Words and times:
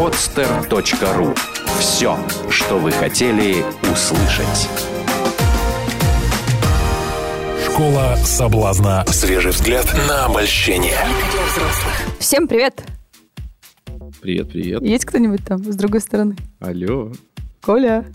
podster.ru 0.00 1.36
Все, 1.78 2.16
что 2.48 2.78
вы 2.78 2.90
хотели 2.90 3.62
услышать. 3.92 4.70
Школа 7.66 8.16
соблазна. 8.24 9.04
Свежий 9.08 9.50
взгляд 9.50 9.84
на 10.08 10.24
обольщение. 10.24 10.96
Всем 12.18 12.48
привет! 12.48 12.82
Привет, 14.22 14.48
привет. 14.48 14.80
Есть 14.80 15.04
кто-нибудь 15.04 15.44
там 15.44 15.62
с 15.70 15.76
другой 15.76 16.00
стороны? 16.00 16.34
Алло. 16.60 17.12
Коля. 17.60 18.06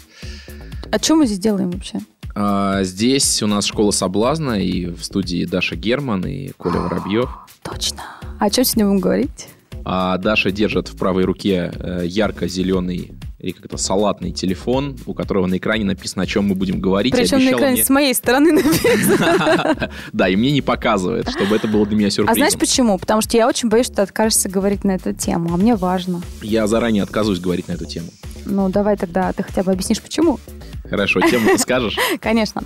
А 0.91 0.97
что 0.97 1.13
мы 1.13 1.27
здесь 1.27 1.37
делаем 1.37 1.69
вообще? 1.69 1.99
А, 2.33 2.81
здесь 2.81 3.43
у 3.43 3.47
нас 3.47 3.63
школа 3.63 3.91
соблазна, 3.91 4.59
и 4.59 4.87
в 4.87 5.03
студии 5.03 5.45
Даша 5.45 5.75
Герман 5.75 6.25
и 6.25 6.49
Коля 6.57 6.79
Воробьев. 6.79 7.29
Точно. 7.61 8.01
А 8.39 8.45
о 8.45 8.49
чем 8.49 8.65
сегодня 8.65 8.85
будем 8.87 9.01
говорить? 9.01 9.49
А 9.85 10.17
Даша 10.17 10.49
держит 10.51 10.87
в 10.89 10.97
правой 10.97 11.25
руке 11.25 11.71
э, 11.73 12.01
ярко-зеленый 12.05 13.11
или 13.39 13.51
как-то 13.51 13.77
салатный 13.77 14.31
телефон, 14.31 14.97
у 15.05 15.13
которого 15.13 15.45
на 15.45 15.57
экране 15.57 15.85
написано, 15.85 16.23
о 16.23 16.25
чем 16.25 16.45
мы 16.47 16.55
будем 16.55 16.79
говорить. 16.81 17.13
Причем 17.13 17.45
на 17.45 17.49
экране 17.51 17.73
мне- 17.73 17.83
с 17.85 17.89
моей 17.89 18.13
стороны 18.15 18.51
написано. 18.99 19.89
Да, 20.13 20.27
и 20.29 20.35
мне 20.35 20.51
не 20.51 20.61
показывает, 20.61 21.29
чтобы 21.29 21.55
это 21.55 21.67
было 21.67 21.85
для 21.85 21.95
меня 21.97 22.07
А 22.07 22.11
сюрпризом. 22.11 22.35
знаешь 22.37 22.57
почему? 22.57 22.97
Потому 22.97 23.21
что 23.21 23.37
я 23.37 23.47
очень 23.47 23.69
боюсь, 23.69 23.85
что 23.85 23.97
ты 23.97 24.01
откажешься 24.01 24.49
говорить 24.49 24.83
на 24.83 24.91
эту 24.93 25.13
тему, 25.13 25.53
а 25.53 25.57
мне 25.57 25.75
важно. 25.75 26.21
Я 26.41 26.65
заранее 26.67 27.03
отказываюсь 27.03 27.39
говорить 27.39 27.67
на 27.67 27.73
эту 27.73 27.85
тему. 27.85 28.07
Ну, 28.45 28.69
давай 28.69 28.95
тогда 28.97 29.31
ты 29.33 29.43
хотя 29.43 29.63
бы 29.63 29.71
объяснишь, 29.71 30.01
почему. 30.01 30.39
Хорошо, 30.89 31.21
тему 31.21 31.49
ты 31.49 31.57
скажешь? 31.57 31.97
Конечно. 32.21 32.63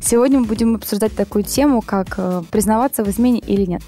Сегодня 0.00 0.40
мы 0.40 0.46
будем 0.46 0.74
обсуждать 0.76 1.14
такую 1.14 1.44
тему, 1.44 1.82
как 1.82 2.14
э, 2.16 2.42
признаваться 2.50 3.04
в 3.04 3.10
измене 3.10 3.40
или 3.40 3.64
нет. 3.66 3.82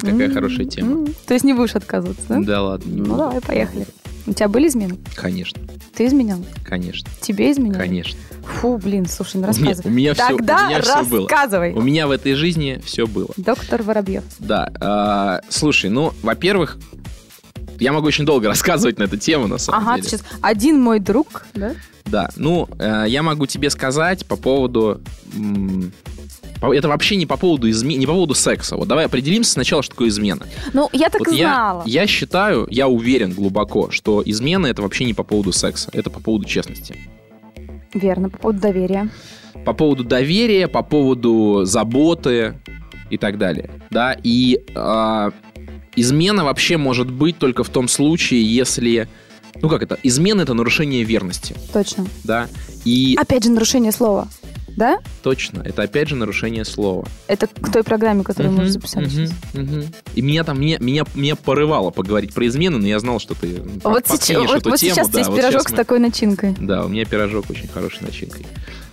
Какая 0.00 0.32
хорошая 0.32 0.66
тема. 0.66 1.06
То 1.26 1.34
есть 1.34 1.44
не 1.44 1.52
будешь 1.54 1.74
отказываться, 1.74 2.22
да? 2.28 2.40
Да 2.40 2.62
ладно. 2.62 2.92
Ну, 2.94 3.16
давай, 3.16 3.40
поехали. 3.40 3.86
У 4.26 4.32
тебя 4.34 4.48
были 4.48 4.68
измены? 4.68 4.98
Конечно, 5.16 5.58
Ты 5.94 6.06
изменял? 6.06 6.44
конечно, 6.62 7.08
Тебе 7.22 7.50
изменял? 7.50 7.78
конечно. 7.80 8.18
Фу, 8.60 8.76
блин, 8.76 9.06
слушай, 9.06 9.38
ну 9.40 9.46
рассказывай. 9.46 9.90
у 9.90 9.94
меня 9.94 10.12
всё- 10.14 10.34
у 10.34 10.38
меня 10.38 10.82
всё 10.82 11.04
было. 11.04 11.20
рассказывай. 11.28 11.72
У 11.72 11.80
меня 11.80 12.06
в 12.06 12.10
этой 12.10 12.34
жизни 12.34 12.78
все 12.84 13.06
было. 13.06 13.28
Доктор 13.38 13.82
Воробьев. 13.82 14.24
Да. 14.38 14.70
а, 14.80 15.40
слушай, 15.48 15.88
ну, 15.88 16.12
во-первых, 16.22 16.78
я 17.80 17.92
могу 17.92 18.06
очень 18.06 18.26
долго 18.26 18.48
рассказывать 18.48 18.98
на 18.98 19.04
эту 19.04 19.16
тему, 19.16 19.46
на 19.46 19.56
самом 19.56 19.80
Ага, 19.80 19.96
деле. 19.96 20.08
сейчас 20.08 20.22
один 20.42 20.78
мой 20.80 20.98
друг, 21.00 21.46
да? 21.54 21.74
Да. 22.10 22.30
Ну, 22.36 22.68
э, 22.78 23.04
я 23.08 23.22
могу 23.22 23.46
тебе 23.46 23.70
сказать 23.70 24.26
по 24.26 24.36
поводу. 24.36 25.00
м, 25.36 25.92
это 26.60 26.88
вообще 26.88 27.16
не 27.16 27.26
по 27.26 27.36
поводу 27.36 27.68
изме- 27.68 27.96
не 27.96 28.06
по 28.06 28.12
поводу 28.12 28.34
секса. 28.34 28.76
Вот 28.76 28.88
давай 28.88 29.04
определимся 29.06 29.52
сначала, 29.52 29.82
что 29.82 29.92
такое 29.92 30.08
измена. 30.08 30.46
Ну, 30.72 30.88
я 30.92 31.08
так 31.10 31.20
Вот 31.26 31.32
и 31.32 31.36
я, 31.38 31.48
знала. 31.48 31.82
я 31.86 32.06
считаю, 32.06 32.66
я 32.70 32.88
уверен 32.88 33.32
глубоко, 33.32 33.90
что 33.90 34.22
измена 34.24 34.66
это 34.66 34.82
вообще 34.82 35.04
не 35.04 35.14
по 35.14 35.22
поводу 35.22 35.52
секса, 35.52 35.90
это 35.92 36.10
по 36.10 36.20
поводу 36.20 36.44
честности. 36.46 36.96
Верно, 37.94 38.28
по 38.30 38.38
поводу 38.38 38.60
доверия. 38.60 39.08
по 39.64 39.72
поводу 39.72 40.04
доверия, 40.04 40.66
по 40.68 40.82
поводу 40.82 41.60
заботы 41.64 42.54
и 43.10 43.16
так 43.18 43.38
далее. 43.38 43.70
Да, 43.90 44.16
и 44.22 44.60
а, 44.74 45.30
измена 45.96 46.44
вообще 46.44 46.76
может 46.76 47.10
быть 47.10 47.38
только 47.38 47.64
в 47.64 47.68
том 47.70 47.88
случае, 47.88 48.42
если... 48.44 49.08
Ну 49.62 49.68
как 49.68 49.82
это? 49.82 49.98
Измена— 50.02 50.40
это 50.42 50.54
нарушение 50.54 51.02
верности, 51.04 51.54
Точно. 51.72 52.06
да? 52.24 52.48
И 52.84 53.16
Опять 53.18 53.44
же, 53.44 53.50
нарушение 53.50 53.92
слова. 53.92 54.28
Да? 54.76 55.00
точно, 55.24 55.60
это 55.62 55.82
опять 55.82 56.08
же 56.08 56.14
нарушение 56.14 56.64
слова. 56.64 57.04
Это 57.26 57.48
к 57.48 57.72
той 57.72 57.82
программе, 57.82 58.22
которую 58.22 58.54
мы 58.54 58.62
уже 58.62 58.70
записали 58.70 59.06
мгм, 59.06 59.12
сейчас. 59.12 59.32
мгм. 59.54 59.84
И 60.14 60.22
меня 60.22 60.44
там, 60.44 60.60
меня, 60.60 60.76
меня, 60.78 61.04
меня 61.16 61.34
порывало 61.34 61.90
поговорить 61.90 62.32
про 62.32 62.46
измены, 62.46 62.78
но 62.78 62.86
я 62.86 63.00
знал, 63.00 63.18
что 63.18 63.34
ты 63.34 63.56
м, 63.56 63.80
Вот, 63.82 64.06
сейчас, 64.06 64.36
вот, 64.46 64.56
эту 64.58 64.70
вот 64.70 64.78
тему. 64.78 64.94
сейчас 64.94 65.08
да, 65.08 65.18
есть 65.18 65.30
вот 65.30 65.36
пирожок 65.36 65.62
сейчас 65.62 65.68
с 65.70 65.72
мы- 65.72 65.76
такой 65.78 65.98
начинкой. 65.98 66.54
Да, 66.60 66.84
у 66.84 66.88
меня 66.88 67.04
пирожок 67.06 67.50
очень 67.50 67.66
хорошей 67.66 68.02
начинкой. 68.02 68.46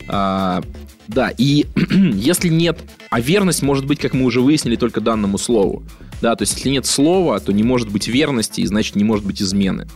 А, 0.07 0.63
да, 1.07 1.31
и 1.37 1.67
если 2.15 2.49
нет, 2.49 2.79
а 3.11 3.19
верность 3.19 3.61
может 3.61 3.85
быть, 3.85 3.99
как 3.99 4.13
мы 4.15 4.25
уже 4.25 4.41
выяснили, 4.41 4.77
только 4.77 5.01
данному 5.01 5.37
слову. 5.37 5.83
Да, 6.21 6.35
то 6.35 6.43
есть 6.43 6.55
если 6.55 6.69
нет 6.69 6.87
слова, 6.87 7.39
то 7.39 7.51
не 7.51 7.61
может 7.61 7.91
быть 7.91 8.07
верности, 8.07 8.61
и 8.61 8.65
значит 8.65 8.95
не 8.95 9.03
может 9.03 9.23
быть 9.25 9.39
измены. 9.41 9.87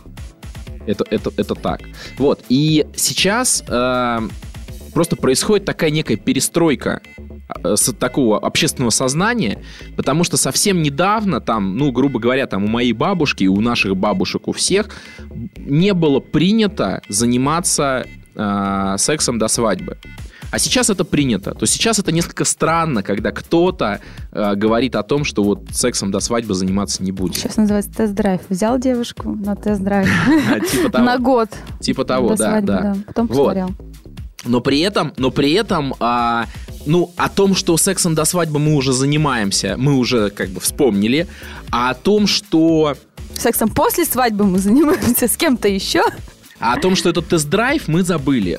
Это, 0.86 1.04
это, 1.10 1.30
это 1.36 1.54
так. 1.54 1.82
Вот, 2.18 2.44
и 2.48 2.86
сейчас 2.96 3.62
э, 3.68 4.18
просто 4.92 5.16
происходит 5.16 5.66
такая 5.66 5.90
некая 5.90 6.16
перестройка 6.16 7.02
э, 7.62 7.76
с 7.76 7.92
такого 7.92 8.38
общественного 8.38 8.90
сознания, 8.90 9.62
потому 9.96 10.24
что 10.24 10.36
совсем 10.36 10.82
недавно 10.82 11.40
там, 11.40 11.76
ну, 11.76 11.92
грубо 11.92 12.18
говоря, 12.18 12.46
там 12.46 12.64
у 12.64 12.68
моей 12.68 12.92
бабушки, 12.92 13.44
у 13.44 13.60
наших 13.60 13.96
бабушек, 13.96 14.48
у 14.48 14.52
всех 14.52 14.88
не 15.56 15.92
было 15.92 16.20
принято 16.20 17.02
заниматься 17.08 18.06
э, 18.34 18.94
сексом 18.98 19.38
до 19.38 19.48
свадьбы. 19.48 19.98
А 20.50 20.58
сейчас 20.58 20.90
это 20.90 21.04
принято. 21.04 21.52
То 21.52 21.62
есть 21.62 21.74
сейчас 21.74 21.98
это 21.98 22.12
несколько 22.12 22.44
странно, 22.44 23.02
когда 23.02 23.30
кто-то 23.30 24.00
э, 24.32 24.54
говорит 24.56 24.96
о 24.96 25.02
том, 25.02 25.24
что 25.24 25.42
вот 25.44 25.62
сексом 25.72 26.10
до 26.10 26.20
свадьбы 26.20 26.54
заниматься 26.54 27.02
не 27.02 27.12
будет. 27.12 27.36
Сейчас 27.36 27.56
называется 27.56 27.92
тест-драйв. 27.92 28.40
Взял 28.48 28.78
девушку 28.78 29.30
на 29.30 29.54
тест-драйв 29.54 30.08
Типа 30.70 30.98
на 30.98 31.18
год 31.18 31.48
Типа 31.80 32.04
того, 32.04 32.34
да, 32.34 32.60
да. 32.60 32.96
Потом 33.06 33.28
посмотрел. 33.28 33.70
Но 34.44 34.60
при 34.60 34.80
этом, 34.80 35.12
но 35.18 35.30
при 35.30 35.52
этом, 35.52 35.94
а, 36.00 36.46
ну, 36.86 37.12
о 37.16 37.28
том, 37.28 37.54
что 37.54 37.76
сексом 37.76 38.14
до 38.14 38.24
свадьбы 38.24 38.58
мы 38.58 38.74
уже 38.74 38.92
занимаемся, 38.92 39.74
мы 39.76 39.96
уже 39.96 40.30
как 40.30 40.48
бы 40.48 40.60
вспомнили, 40.60 41.26
а 41.70 41.90
о 41.90 41.94
том, 41.94 42.26
что, 42.26 42.96
Сексом 43.36 43.68
после 43.68 44.04
свадьбы 44.04 44.44
мы 44.44 44.58
занимаемся 44.58 45.28
с 45.28 45.36
кем-то 45.36 45.68
еще. 45.68 46.02
а 46.58 46.74
о 46.74 46.80
том, 46.80 46.96
что 46.96 47.10
этот 47.10 47.28
тест-драйв 47.28 47.86
мы 47.86 48.02
забыли. 48.02 48.58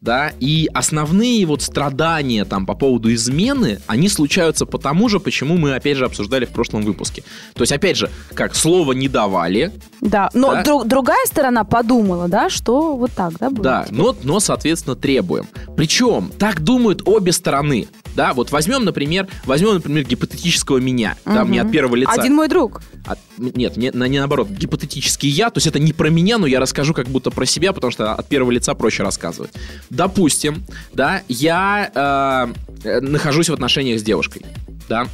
Да, 0.00 0.32
и 0.38 0.68
основные 0.74 1.44
вот 1.44 1.60
страдания 1.60 2.44
там 2.44 2.66
по 2.66 2.74
поводу 2.74 3.12
измены, 3.12 3.80
они 3.88 4.08
случаются 4.08 4.64
потому 4.64 5.08
же, 5.08 5.18
почему 5.18 5.56
мы 5.56 5.74
опять 5.74 5.96
же 5.96 6.04
обсуждали 6.04 6.44
в 6.44 6.50
прошлом 6.50 6.82
выпуске. 6.82 7.24
То 7.54 7.62
есть, 7.62 7.72
опять 7.72 7.96
же, 7.96 8.08
как 8.34 8.54
слово 8.54 8.92
не 8.92 9.08
давали, 9.08 9.72
Да, 10.00 10.30
но 10.34 10.52
Да. 10.52 10.62
дру- 10.62 10.86
другая 10.86 11.26
сторона 11.26 11.64
подумала, 11.64 12.28
да, 12.28 12.48
что 12.48 12.94
вот 12.96 13.10
так, 13.10 13.36
да, 13.40 13.50
будет? 13.50 13.62
Да, 13.62 13.86
но, 13.90 14.14
но, 14.22 14.38
соответственно, 14.38 14.94
требуем. 14.94 15.48
Причем 15.76 16.30
так 16.38 16.60
думают 16.62 17.02
обе 17.04 17.32
стороны. 17.32 17.88
Да, 18.14 18.32
вот 18.34 18.50
возьмем, 18.52 18.84
например, 18.84 19.26
возьмем, 19.44 19.74
например, 19.74 20.04
гипотетического 20.04 20.78
меня. 20.78 21.16
Да, 21.24 21.42
Мгм. 21.42 21.48
мне 21.50 21.62
от 21.62 21.70
первого 21.72 21.96
лица. 21.96 22.12
Один 22.12 22.34
мой 22.34 22.48
друг. 22.48 22.80
От- 23.06 23.18
нет, 23.38 23.76
не, 23.76 23.90
не 23.92 24.18
наоборот, 24.18 24.48
гипотетический 24.50 25.28
я, 25.28 25.50
то 25.50 25.58
есть 25.58 25.66
это 25.66 25.78
не 25.78 25.92
про 25.92 26.10
меня, 26.10 26.38
но 26.38 26.46
я 26.46 26.58
расскажу 26.60 26.94
как 26.94 27.06
будто 27.08 27.30
про 27.30 27.44
себя, 27.46 27.72
потому 27.72 27.90
что 27.92 28.14
от 28.14 28.28
первого 28.28 28.50
лица 28.52 28.74
проще 28.74 29.02
рассказывать. 29.02 29.50
Допустим, 29.90 30.64
да, 30.92 31.22
я 31.28 31.90
э, 31.94 32.88
э, 32.88 33.00
нахожусь 33.00 33.48
в 33.48 33.54
отношениях 33.54 34.00
с 34.00 34.02
девушкой, 34.02 34.42
да, 34.88 35.06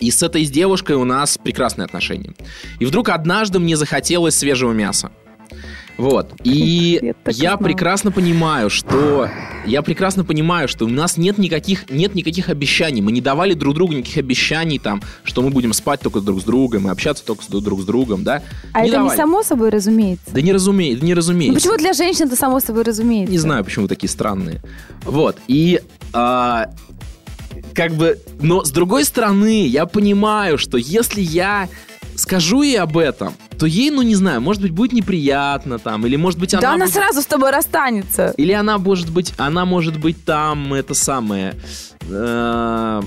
и 0.00 0.10
с 0.10 0.22
этой 0.22 0.44
девушкой 0.46 0.96
у 0.96 1.04
нас 1.04 1.38
прекрасные 1.38 1.84
отношения. 1.84 2.34
И 2.78 2.84
вдруг 2.84 3.08
однажды 3.08 3.58
мне 3.58 3.76
захотелось 3.76 4.36
свежего 4.36 4.72
мяса. 4.72 5.10
Вот. 5.96 6.32
И 6.42 7.12
Я 7.26 7.56
прекрасно 7.56 8.10
понимаю, 8.10 8.68
что 8.70 9.28
я 9.64 9.80
прекрасно 9.82 10.24
понимаю, 10.24 10.66
что 10.68 10.86
у 10.86 10.88
нас 10.88 11.16
нет 11.16 11.38
никаких 11.38 11.88
нет 11.90 12.14
никаких 12.14 12.48
обещаний. 12.48 13.00
Мы 13.00 13.12
не 13.12 13.20
давали 13.20 13.54
друг 13.54 13.74
другу 13.74 13.92
никаких 13.92 14.18
обещаний 14.18 14.78
там, 14.78 15.02
что 15.22 15.40
мы 15.42 15.50
будем 15.50 15.72
спать 15.72 16.00
только 16.00 16.20
друг 16.20 16.40
с 16.40 16.44
другом 16.44 16.88
и 16.88 16.90
общаться 16.90 17.24
только 17.24 17.44
с- 17.44 17.48
друг 17.48 17.80
с 17.80 17.84
другом, 17.84 18.24
да? 18.24 18.42
А 18.72 18.80
это 18.80 18.86
не 18.86 18.92
давали. 18.92 19.16
само 19.16 19.42
собой 19.44 19.70
разумеется. 19.70 20.24
Да 20.32 20.40
не 20.42 20.52
разумеется, 20.52 21.04
не 21.04 21.12
Ну 21.12 21.16
разумеется. 21.18 21.54
почему 21.60 21.76
для 21.78 21.92
женщин 21.92 22.26
это 22.26 22.36
само 22.36 22.58
собой 22.60 22.82
разумеется? 22.82 23.30
Не 23.32 23.38
знаю, 23.38 23.64
почему 23.64 23.84
вы 23.84 23.88
такие 23.88 24.10
странные. 24.10 24.62
Вот. 25.04 25.38
И 25.46 25.80
а, 26.12 26.70
как 27.74 27.92
бы, 27.94 28.18
но 28.40 28.64
с 28.64 28.70
другой 28.70 29.04
стороны, 29.04 29.66
я 29.66 29.86
понимаю, 29.86 30.58
что 30.58 30.76
если 30.76 31.20
я 31.20 31.68
скажу 32.16 32.62
ей 32.62 32.78
об 32.78 32.96
этом, 32.98 33.34
то 33.64 33.68
ей, 33.68 33.90
ну 33.90 34.02
не 34.02 34.14
знаю, 34.14 34.42
может 34.42 34.60
быть, 34.60 34.72
будет 34.72 34.92
неприятно 34.92 35.78
там, 35.78 36.04
или 36.04 36.16
может 36.16 36.38
быть 36.38 36.52
она... 36.52 36.60
Да 36.60 36.74
она 36.74 36.84
будет- 36.84 36.94
сразу 36.96 37.22
с 37.22 37.24
тобой 37.24 37.50
расстанется. 37.50 38.34
Или 38.36 38.52
она 38.52 38.76
может 38.76 39.08
быть, 39.10 39.32
она 39.38 39.64
может 39.64 39.98
быть 39.98 40.22
там, 40.22 40.74
это 40.74 40.92
самое... 40.92 41.54
э, 42.02 43.02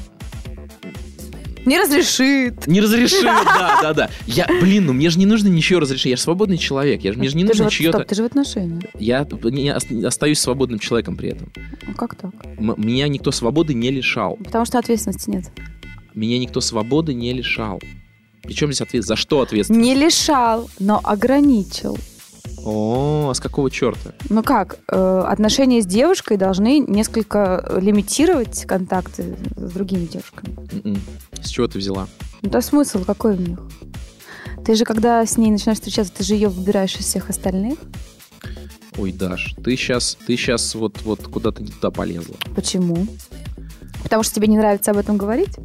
Не 1.65 1.79
разрешит. 1.79 2.65
не 2.65 2.81
разрешит, 2.81 3.21
да, 3.45 3.79
да, 3.83 3.93
да. 3.93 4.09
Я, 4.25 4.47
блин, 4.59 4.87
ну 4.87 4.93
мне 4.93 5.11
же 5.11 5.19
не 5.19 5.27
нужно 5.27 5.47
ничего 5.47 5.81
разрешить. 5.81 6.07
Я 6.07 6.15
же 6.15 6.23
свободный 6.23 6.57
человек. 6.57 7.01
Я 7.03 7.13
мне 7.13 7.29
же 7.29 7.35
не 7.35 7.43
ты, 7.43 7.49
нужно 7.49 7.65
вот, 7.65 7.73
чье-то... 7.73 8.03
ты 8.03 8.15
же 8.15 8.23
в 8.23 8.25
отношениях. 8.25 8.81
Я 8.97 9.27
не 9.43 9.75
ос- 9.75 9.85
остаюсь 10.05 10.39
свободным 10.39 10.79
человеком 10.79 11.17
при 11.17 11.29
этом. 11.29 11.51
Ну 11.87 11.93
как 11.93 12.15
так? 12.15 12.31
М- 12.57 12.73
меня 12.77 13.07
никто 13.09 13.31
свободы 13.31 13.75
не 13.75 13.91
лишал. 13.91 14.37
Потому 14.37 14.65
что 14.65 14.79
ответственности 14.79 15.29
нет. 15.29 15.51
Меня 16.15 16.39
никто 16.39 16.61
свободы 16.61 17.13
не 17.13 17.31
лишал. 17.31 17.79
Причем 18.47 18.67
здесь 18.67 18.81
ответственность? 18.81 19.07
За 19.09 19.15
что 19.17 19.41
ответственность? 19.41 19.85
Не 19.85 19.93
лишал, 19.93 20.69
но 20.79 21.01
ограничил. 21.03 21.97
О, 22.63 23.27
а 23.29 23.33
с 23.33 23.39
какого 23.39 23.69
черта? 23.69 24.13
Ну 24.29 24.41
как, 24.41 24.79
э, 24.89 25.23
отношения 25.27 25.81
с 25.81 25.85
девушкой 25.85 26.37
должны 26.37 26.79
несколько 26.79 27.65
лимитировать 27.79 28.65
контакты 28.65 29.35
с 29.55 29.71
другими 29.73 30.05
девушками. 30.05 30.55
М-м. 30.83 31.01
С 31.41 31.49
чего 31.49 31.67
ты 31.67 31.77
взяла? 31.77 32.07
Ну, 32.41 32.49
да 32.49 32.61
смысл 32.61 33.03
какой 33.03 33.35
в 33.35 33.47
них? 33.47 33.59
Ты 34.65 34.75
же, 34.75 34.85
когда 34.85 35.25
с 35.25 35.37
ней 35.37 35.51
начинаешь 35.51 35.79
встречаться, 35.79 36.13
ты 36.13 36.23
же 36.23 36.33
ее 36.33 36.47
выбираешь 36.49 36.95
из 36.95 37.05
всех 37.05 37.29
остальных. 37.29 37.77
Ой, 38.97 39.11
Даш, 39.11 39.55
ты 39.63 39.75
сейчас, 39.75 40.17
ты 40.25 40.35
сейчас 40.35 40.73
вот, 40.73 41.01
вот 41.03 41.21
куда-то 41.27 41.61
не 41.61 41.71
туда 41.71 41.91
полезла. 41.91 42.35
Почему? 42.55 43.07
Потому 44.03 44.23
что 44.23 44.35
тебе 44.35 44.47
не 44.47 44.57
нравится 44.57 44.91
об 44.91 44.97
этом 44.97 45.17
говорить? 45.17 45.55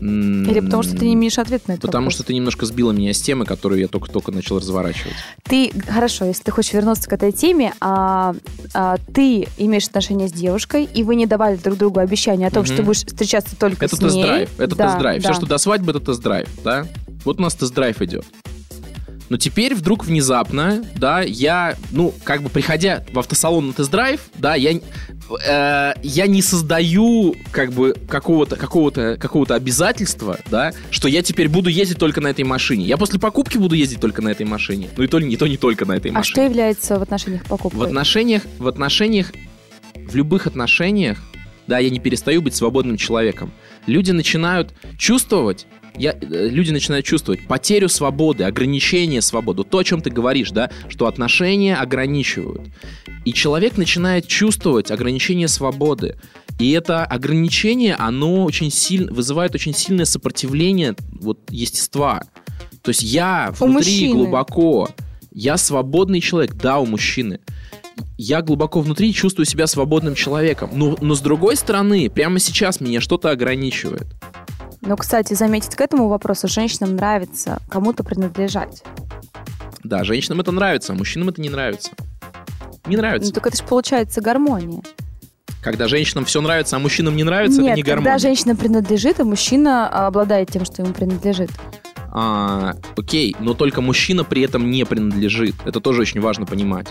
Или 0.00 0.60
потому 0.60 0.82
что 0.82 0.96
ты 0.96 1.06
не 1.06 1.14
имеешь 1.14 1.38
ответа 1.38 1.64
на 1.68 1.72
это 1.74 1.82
Потому 1.82 2.04
вопрос? 2.04 2.14
что 2.14 2.24
ты 2.24 2.34
немножко 2.34 2.66
сбила 2.66 2.92
меня 2.92 3.12
с 3.12 3.20
темы, 3.20 3.44
которую 3.44 3.80
я 3.80 3.88
только-только 3.88 4.32
начал 4.32 4.58
разворачивать. 4.58 5.14
Ты, 5.44 5.70
хорошо, 5.88 6.24
если 6.24 6.42
ты 6.44 6.50
хочешь 6.50 6.72
вернуться 6.72 7.08
к 7.08 7.12
этой 7.12 7.32
теме, 7.32 7.74
а, 7.80 8.34
а, 8.74 8.96
ты 9.12 9.48
имеешь 9.58 9.86
отношения 9.86 10.28
с 10.28 10.32
девушкой, 10.32 10.84
и 10.92 11.02
вы 11.02 11.16
не 11.16 11.26
давали 11.26 11.56
друг 11.56 11.76
другу 11.78 12.00
обещания 12.00 12.46
о 12.46 12.50
том, 12.50 12.60
Мгм. 12.62 12.66
что 12.66 12.76
ты 12.76 12.82
будешь 12.82 13.04
встречаться 13.04 13.56
только 13.56 13.84
Это 13.86 13.96
с 13.96 14.00
ней. 14.00 14.10
тест-драйв. 14.10 14.50
Это 14.60 14.76
Да, 14.76 14.86
тест-драйв. 14.88 15.22
да. 15.22 15.28
Все, 15.32 15.38
что 15.38 15.46
до 15.46 15.58
свадьбы, 15.58 15.90
это 15.92 16.00
тест-драйв, 16.00 16.48
да? 16.64 16.86
Вот 17.24 17.38
у 17.38 17.42
нас 17.42 17.54
тест-драйв 17.54 18.00
идет. 18.02 18.24
Но 19.28 19.36
теперь 19.36 19.74
вдруг 19.74 20.04
внезапно, 20.04 20.82
да, 20.96 21.20
я, 21.20 21.76
ну, 21.90 22.14
как 22.24 22.42
бы 22.42 22.48
приходя 22.48 23.04
в 23.12 23.18
автосалон 23.18 23.68
на 23.68 23.72
тест-драйв, 23.72 24.20
да, 24.36 24.54
я, 24.54 24.72
э, 24.72 25.92
я 26.02 26.26
не 26.26 26.40
создаю, 26.42 27.36
как 27.50 27.72
бы, 27.72 27.94
какого-то 28.08 28.56
какого 28.56 28.90
какого 29.16 29.46
обязательства, 29.54 30.38
да, 30.50 30.72
что 30.90 31.08
я 31.08 31.22
теперь 31.22 31.48
буду 31.48 31.68
ездить 31.68 31.98
только 31.98 32.20
на 32.20 32.28
этой 32.28 32.44
машине. 32.44 32.84
Я 32.86 32.96
после 32.96 33.20
покупки 33.20 33.58
буду 33.58 33.74
ездить 33.74 34.00
только 34.00 34.22
на 34.22 34.30
этой 34.30 34.46
машине. 34.46 34.88
Ну 34.96 35.04
и 35.04 35.06
то, 35.06 35.18
не 35.18 35.36
то 35.36 35.46
не 35.46 35.56
только 35.56 35.84
на 35.84 35.92
этой 35.92 36.10
А 36.10 36.14
машине. 36.14 36.32
что 36.32 36.42
является 36.44 36.98
в 36.98 37.02
отношениях 37.02 37.44
покупкой? 37.44 37.80
В 37.80 37.82
отношениях, 37.82 38.42
в 38.58 38.66
отношениях, 38.66 39.32
в 39.94 40.16
любых 40.16 40.46
отношениях, 40.46 41.18
да, 41.66 41.78
я 41.78 41.90
не 41.90 42.00
перестаю 42.00 42.40
быть 42.40 42.54
свободным 42.54 42.96
человеком. 42.96 43.52
Люди 43.86 44.10
начинают 44.10 44.72
чувствовать, 44.96 45.66
я, 45.98 46.12
э, 46.12 46.48
люди 46.48 46.70
начинают 46.70 47.04
чувствовать 47.04 47.46
потерю 47.46 47.88
свободы, 47.88 48.44
ограничение 48.44 49.20
свободы. 49.20 49.64
То, 49.64 49.78
о 49.78 49.84
чем 49.84 50.00
ты 50.00 50.10
говоришь, 50.10 50.50
да, 50.50 50.70
что 50.88 51.06
отношения 51.06 51.76
ограничивают. 51.76 52.62
И 53.24 53.32
человек 53.32 53.76
начинает 53.76 54.26
чувствовать 54.26 54.90
ограничение 54.90 55.48
свободы. 55.48 56.16
И 56.58 56.70
это 56.72 57.04
ограничение, 57.04 57.94
оно 57.94 58.44
очень 58.44 58.70
сильно, 58.70 59.12
вызывает 59.12 59.54
очень 59.54 59.74
сильное 59.74 60.04
сопротивление 60.04 60.96
вот, 61.12 61.38
естества. 61.50 62.22
То 62.82 62.90
есть 62.90 63.02
я 63.02 63.52
У 63.60 63.64
внутри 63.64 63.74
мужчины. 63.74 64.14
глубоко, 64.14 64.88
я 65.32 65.56
свободный 65.56 66.20
человек, 66.20 66.54
да, 66.54 66.78
у 66.78 66.86
мужчины. 66.86 67.40
Я 68.16 68.42
глубоко 68.42 68.80
внутри 68.80 69.12
чувствую 69.12 69.46
себя 69.46 69.66
свободным 69.66 70.14
человеком. 70.14 70.70
Но, 70.72 70.96
но 71.00 71.14
с 71.14 71.20
другой 71.20 71.56
стороны, 71.56 72.08
прямо 72.08 72.38
сейчас 72.38 72.80
меня 72.80 73.00
что-то 73.00 73.30
ограничивает. 73.30 74.06
Но, 74.80 74.96
кстати, 74.96 75.34
заметить 75.34 75.74
к 75.74 75.80
этому 75.80 76.08
вопросу, 76.08 76.48
женщинам 76.48 76.96
нравится 76.96 77.60
кому-то 77.68 78.04
принадлежать. 78.04 78.82
Да, 79.82 80.04
женщинам 80.04 80.40
это 80.40 80.52
нравится, 80.52 80.92
а 80.92 80.96
мужчинам 80.96 81.28
это 81.28 81.40
не 81.40 81.50
нравится. 81.50 81.90
Не 82.86 82.96
нравится. 82.96 83.28
Ну, 83.28 83.32
так 83.32 83.46
это 83.46 83.56
же 83.56 83.64
получается 83.64 84.20
гармония. 84.20 84.82
Когда 85.62 85.88
женщинам 85.88 86.24
все 86.24 86.40
нравится, 86.40 86.76
а 86.76 86.78
мужчинам 86.78 87.16
не 87.16 87.24
нравится, 87.24 87.60
Нет, 87.60 87.72
это 87.72 87.76
не 87.76 87.82
когда 87.82 87.96
гармония. 87.96 88.18
женщина 88.18 88.56
принадлежит, 88.56 89.20
а 89.20 89.24
мужчина 89.24 89.88
а, 89.88 90.06
обладает 90.06 90.50
тем, 90.50 90.64
что 90.64 90.82
ему 90.82 90.94
принадлежит. 90.94 91.50
А, 92.10 92.74
окей, 92.96 93.36
но 93.40 93.54
только 93.54 93.80
мужчина 93.80 94.24
при 94.24 94.42
этом 94.42 94.70
не 94.70 94.84
принадлежит. 94.86 95.56
Это 95.64 95.80
тоже 95.80 96.02
очень 96.02 96.20
важно 96.20 96.46
понимать. 96.46 96.86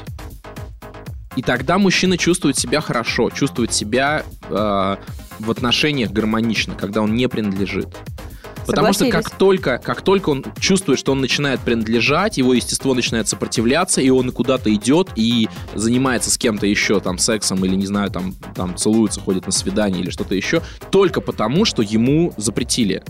И 1.38 1.44
тогда 1.44 1.78
мужчина 1.78 2.18
чувствует 2.18 2.58
себя 2.58 2.82
хорошо, 2.82 3.30
чувствует 3.30 3.72
себя 3.72 4.24
э, 4.50 4.98
в 5.40 5.52
отношениях 5.52 6.10
гармонично, 6.10 6.74
когда 6.74 7.04
он 7.04 7.16
не 7.16 7.30
принадлежит. 7.30 7.96
Потому 8.66 8.92
что 8.92 9.08
как 9.10 9.30
только, 9.30 9.78
как 9.78 10.02
только 10.02 10.30
он 10.30 10.44
чувствует, 10.60 11.00
что 11.00 11.12
он 11.12 11.22
начинает 11.22 11.60
принадлежать, 11.62 12.38
его 12.38 12.56
естество 12.56 12.96
начинает 12.96 13.28
сопротивляться, 13.28 14.02
и 14.02 14.10
он 14.10 14.32
куда-то 14.32 14.74
идет 14.74 15.12
и 15.16 15.48
занимается 15.76 16.32
с 16.32 16.40
кем-то 16.40 16.66
еще, 16.66 17.00
там, 17.00 17.20
сексом, 17.20 17.64
или, 17.64 17.76
не 17.76 17.86
знаю, 17.86 18.10
там, 18.10 18.34
там 18.56 18.76
целуется, 18.76 19.22
ходит 19.22 19.46
на 19.46 19.52
свидание 19.52 20.02
или 20.02 20.10
что-то 20.10 20.34
еще, 20.34 20.64
только 20.90 21.22
потому, 21.22 21.66
что 21.66 21.84
ему 21.84 22.34
запретили. 22.36 23.04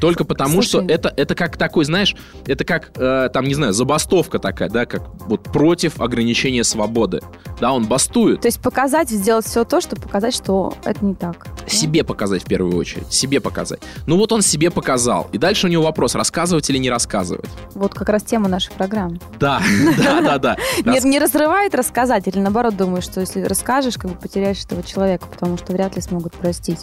Только 0.00 0.24
потому, 0.24 0.62
Слушай. 0.62 0.68
что 0.68 0.84
это, 0.92 1.12
это 1.16 1.34
как 1.34 1.56
такой, 1.56 1.84
знаешь, 1.84 2.14
это 2.46 2.64
как, 2.64 2.90
э, 2.96 3.28
там, 3.32 3.44
не 3.46 3.54
знаю, 3.54 3.72
забастовка 3.72 4.38
такая, 4.38 4.68
да, 4.68 4.86
как 4.86 5.02
вот 5.26 5.42
против 5.44 6.00
ограничения 6.00 6.64
свободы. 6.64 7.20
Да, 7.60 7.72
он 7.72 7.86
бастует. 7.86 8.40
То 8.40 8.48
есть 8.48 8.60
показать, 8.60 9.08
сделать 9.10 9.46
все 9.46 9.64
то, 9.64 9.80
чтобы 9.80 10.02
показать, 10.02 10.34
что 10.34 10.74
это 10.84 11.04
не 11.04 11.14
так. 11.14 11.46
да? 11.62 11.68
Себе 11.68 12.04
показать 12.04 12.42
в 12.42 12.46
первую 12.46 12.76
очередь. 12.76 13.12
Себе 13.12 13.40
показать. 13.40 13.80
Ну 14.06 14.16
вот 14.16 14.32
он 14.32 14.42
себе 14.42 14.70
показал. 14.70 15.28
И 15.32 15.38
дальше 15.38 15.66
у 15.66 15.70
него 15.70 15.84
вопрос, 15.84 16.14
рассказывать 16.14 16.68
или 16.70 16.78
не 16.78 16.90
рассказывать. 16.90 17.48
Вот 17.74 17.94
как 17.94 18.08
раз 18.08 18.22
тема 18.22 18.48
нашей 18.48 18.72
программы. 18.72 19.18
Да, 19.38 19.62
да, 19.98 20.20
да, 20.20 20.38
да. 20.38 20.56
Не, 20.84 21.00
не 21.08 21.18
разрывает 21.18 21.74
рассказать, 21.74 22.26
или 22.26 22.38
наоборот 22.38 22.76
думаешь, 22.76 23.04
что 23.04 23.20
если 23.20 23.42
расскажешь, 23.42 23.96
как 23.96 24.10
бы 24.10 24.16
потеряешь 24.16 24.64
этого 24.64 24.82
человека, 24.82 25.26
потому 25.26 25.56
что 25.56 25.72
вряд 25.72 25.96
ли 25.96 26.02
смогут 26.02 26.34
простить. 26.34 26.80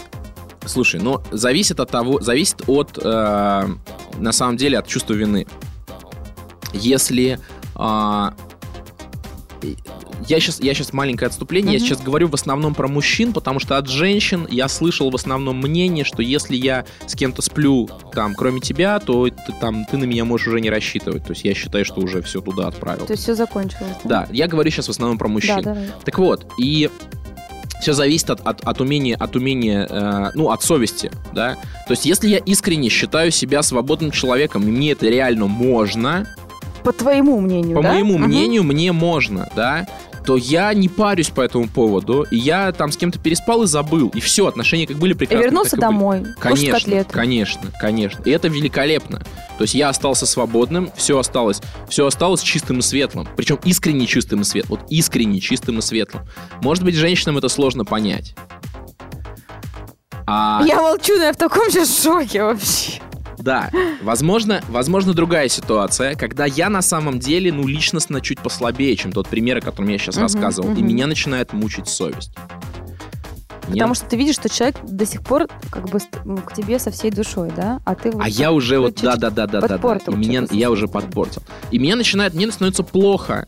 Слушай, 0.66 1.02
ну 1.02 1.22
зависит 1.32 1.80
от 1.80 1.90
того, 1.92 2.22
зависит 2.22 2.62
от, 2.68 2.98
э, 3.02 3.68
на 4.18 4.32
самом 4.32 4.58
деле, 4.58 4.80
от 4.80 4.88
чувства 4.88 5.14
вины. 5.14 5.46
Если 6.74 7.40
а, 7.76 8.34
я 10.28 10.40
сейчас, 10.40 10.60
я 10.62 10.74
сейчас 10.74 10.94
маленькое 10.94 11.28
отступление, 11.28 11.74
я 11.74 11.80
Мгм. 11.80 11.88
сейчас 11.88 12.02
говорю 12.02 12.28
в 12.28 12.34
основном 12.34 12.74
про 12.76 12.88
мужчин, 12.88 13.34
потому 13.34 13.60
что 13.60 13.78
от 13.78 13.88
женщин 13.88 14.48
я 14.50 14.68
слышал 14.68 15.10
в 15.10 15.16
основном 15.16 15.58
мнение, 15.58 16.06
что 16.06 16.22
если 16.22 16.56
я 16.56 16.86
с 17.06 17.16
кем-то 17.16 17.42
сплю, 17.42 17.90
там, 18.14 18.36
кроме 18.36 18.60
тебя, 18.60 19.00
то 19.00 19.28
ты, 19.28 19.54
там, 19.60 19.86
ты 19.86 19.98
на 19.98 20.06
меня 20.06 20.26
можешь 20.26 20.48
уже 20.48 20.62
не 20.62 20.70
рассчитывать. 20.70 21.24
То 21.26 21.32
есть 21.32 21.44
я 21.44 21.54
считаю, 21.54 21.86
что 21.86 22.00
уже 22.02 22.22
все 22.22 22.42
туда 22.42 22.68
отправил. 22.68 23.06
То 23.06 23.14
есть 23.14 23.24
все 23.24 23.36
закончилось. 23.36 23.98
Да, 24.04 24.28
я 24.32 24.48
говорю 24.48 24.70
сейчас 24.72 24.88
в 24.88 24.92
основном 24.92 25.18
про 25.18 25.28
мужчин. 25.28 25.58
Да, 25.58 25.62
давай. 25.74 25.90
Так 26.06 26.18
вот, 26.20 26.46
и 26.58 26.90
все 27.84 27.94
зависит 27.94 28.30
от, 28.30 28.40
от, 28.48 28.62
от 28.62 28.82
умения, 28.82 29.16
от 29.20 29.36
умения, 29.36 29.86
э, 29.90 30.32
ну, 30.36 30.50
от 30.50 30.64
совести, 30.64 31.12
да. 31.34 31.56
То 31.88 31.92
есть, 31.92 32.06
если 32.06 32.30
я 32.30 32.38
искренне 32.38 32.90
считаю 32.90 33.30
себя 33.30 33.62
свободным 33.62 34.10
человеком, 34.12 34.64
и 34.64 34.72
мне 34.72 34.94
это 34.94 35.08
реально 35.08 35.48
можно, 35.48 36.26
По 36.84 36.94
твоему 36.94 37.40
мнению, 37.42 37.76
по 37.78 37.84
да? 37.84 37.94
моему 37.94 38.18
Мгм. 38.18 38.28
мнению, 38.28 38.64
мне 38.64 38.92
можно, 38.94 39.50
да, 39.56 39.86
то 40.26 40.38
я 40.38 40.74
не 40.74 40.88
парюсь 40.90 41.30
по 41.30 41.42
этому 41.42 41.68
поводу, 41.68 42.24
и 42.32 42.38
я 42.38 42.72
там 42.72 42.92
с 42.92 42.98
кем-то 42.98 43.20
переспал 43.20 43.64
и 43.64 43.68
забыл, 43.68 44.10
и 44.16 44.20
все, 44.20 44.48
отношения 44.48 44.88
как 44.88 44.98
были 44.98 45.14
И 45.14 45.16
прекрасны. 45.16 45.44
вернулся 45.44 45.72
так 45.72 45.80
и 45.80 45.82
были. 45.82 45.92
домой, 45.92 46.20
кушать 46.20 46.40
Конечно, 46.40 46.72
котлеты. 46.80 47.10
конечно, 47.14 47.72
конечно. 47.80 48.22
И 48.24 48.30
это 48.32 48.48
великолепно. 48.48 49.20
То 49.58 49.64
есть 49.64 49.74
я 49.76 49.90
остался 49.90 50.26
свободным, 50.26 50.90
все 50.96 51.18
осталось, 51.20 51.62
все 51.90 52.06
осталось 52.08 52.42
чистым 52.42 52.80
и 52.80 52.82
светлым. 52.82 53.28
Причем 53.36 53.60
искренне 53.66 54.08
чистым 54.08 54.42
и 54.42 54.44
светлым. 54.44 54.80
Вот 54.80 54.92
искренне 54.92 55.40
чистым 55.40 55.80
и 55.80 55.82
светлым. 55.82 56.24
Может 56.62 56.84
быть, 56.84 56.96
женщинам 56.96 57.38
это 57.38 57.50
сложно 57.50 57.86
понять. 57.86 58.36
А, 60.26 60.62
Я 60.66 60.78
молчу, 60.82 61.18
но 61.18 61.26
я 61.26 61.34
в 61.34 61.38
таком 61.38 61.70
же 61.70 61.86
шоке 61.86 62.44
вообще. 62.44 63.02
Да, 63.44 63.70
возможно, 64.02 64.62
возможно 64.70 65.14
другая 65.14 65.50
ситуация, 65.50 66.16
когда 66.16 66.46
я 66.46 66.70
на 66.70 66.82
самом 66.82 67.20
деле, 67.20 67.52
ну, 67.52 67.68
личностно 67.68 68.22
чуть 68.22 68.40
послабее, 68.40 68.96
чем 68.96 69.12
тот 69.12 69.28
пример, 69.28 69.58
о 69.58 69.62
котором 69.62 69.90
я 69.90 69.98
сейчас 69.98 70.16
Мгм, 70.16 70.24
рассказывал, 70.24 70.70
и 70.70 70.80
мгм. 70.80 70.88
меня 70.88 71.08
начинает 71.08 71.52
мучить 71.54 71.88
совесть. 71.88 72.34
Потому 73.68 73.96
что 73.96 74.06
ты 74.06 74.18
видишь, 74.18 74.36
что 74.36 74.50
человек 74.50 74.76
до 74.84 75.06
сих 75.06 75.22
пор 75.24 75.48
как 75.72 75.90
бы 75.90 76.00
к 76.00 76.54
тебе 76.54 76.80
со 76.80 76.92
всей 76.92 77.12
душой, 77.12 77.50
да? 77.56 77.80
А 77.86 77.96
ты 77.96 78.12
вот 78.12 78.22
А 78.22 78.28
я 78.28 78.52
уже 78.52 78.80
вот, 78.80 78.96
да, 79.02 79.16
да, 79.16 79.30
да, 79.30 79.48
да, 79.48 79.62
да, 79.62 79.78
да. 79.78 79.98
И 80.08 80.16
меня, 80.16 80.46
я 80.52 80.70
уже 80.70 80.88
подпортил. 80.88 81.44
И 81.72 81.80
меня 81.80 81.96
начинает, 81.96 82.34
мне 82.34 82.52
становится 82.52 82.84
плохо. 82.84 83.48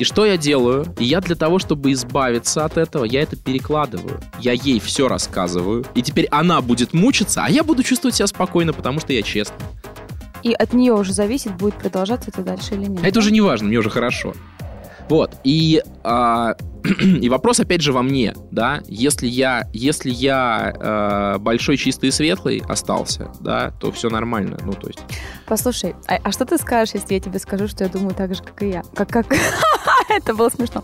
И 0.00 0.04
что 0.04 0.24
я 0.24 0.38
делаю? 0.38 0.86
И 0.98 1.04
я 1.04 1.20
для 1.20 1.36
того, 1.36 1.58
чтобы 1.58 1.92
избавиться 1.92 2.64
от 2.64 2.78
этого, 2.78 3.04
я 3.04 3.20
это 3.20 3.36
перекладываю. 3.36 4.18
Я 4.38 4.52
ей 4.52 4.80
все 4.80 5.08
рассказываю. 5.08 5.84
И 5.94 6.00
теперь 6.00 6.26
она 6.30 6.62
будет 6.62 6.94
мучиться, 6.94 7.44
а 7.44 7.50
я 7.50 7.62
буду 7.62 7.82
чувствовать 7.82 8.14
себя 8.16 8.26
спокойно, 8.26 8.72
потому 8.72 8.98
что 9.00 9.12
я 9.12 9.20
честный. 9.20 9.58
И 10.42 10.54
от 10.54 10.72
нее 10.72 10.94
уже 10.94 11.12
зависит, 11.12 11.54
будет 11.54 11.74
продолжаться 11.74 12.30
это 12.30 12.40
дальше 12.40 12.76
или 12.76 12.86
нет. 12.86 13.04
А 13.04 13.08
это 13.08 13.18
уже 13.18 13.30
не 13.30 13.42
важно, 13.42 13.68
мне 13.68 13.76
уже 13.76 13.90
хорошо. 13.90 14.32
Вот, 15.10 15.34
и, 15.44 15.82
а, 16.02 16.54
и 17.00 17.28
вопрос 17.28 17.60
опять 17.60 17.82
же 17.82 17.92
во 17.92 18.02
мне, 18.02 18.32
да, 18.50 18.80
если 18.86 19.26
я, 19.26 19.68
если 19.74 20.08
я 20.08 21.34
э, 21.34 21.38
большой, 21.40 21.76
чистый 21.76 22.10
и 22.10 22.12
светлый 22.12 22.62
остался, 22.68 23.32
да, 23.40 23.72
то 23.80 23.90
все 23.92 24.08
нормально, 24.08 24.56
ну, 24.64 24.72
то 24.72 24.86
есть... 24.86 25.00
Послушай, 25.46 25.96
а, 26.06 26.18
а 26.22 26.32
что 26.32 26.46
ты 26.46 26.56
скажешь, 26.58 26.94
если 26.94 27.14
я 27.14 27.20
тебе 27.20 27.40
скажу, 27.40 27.66
что 27.66 27.84
я 27.84 27.90
думаю 27.90 28.14
так 28.14 28.34
же, 28.34 28.42
как 28.42 28.62
и 28.62 28.68
я? 28.68 28.82
Как, 28.94 29.08
как... 29.08 29.26
Это 30.16 30.34
было 30.34 30.48
смешно. 30.48 30.82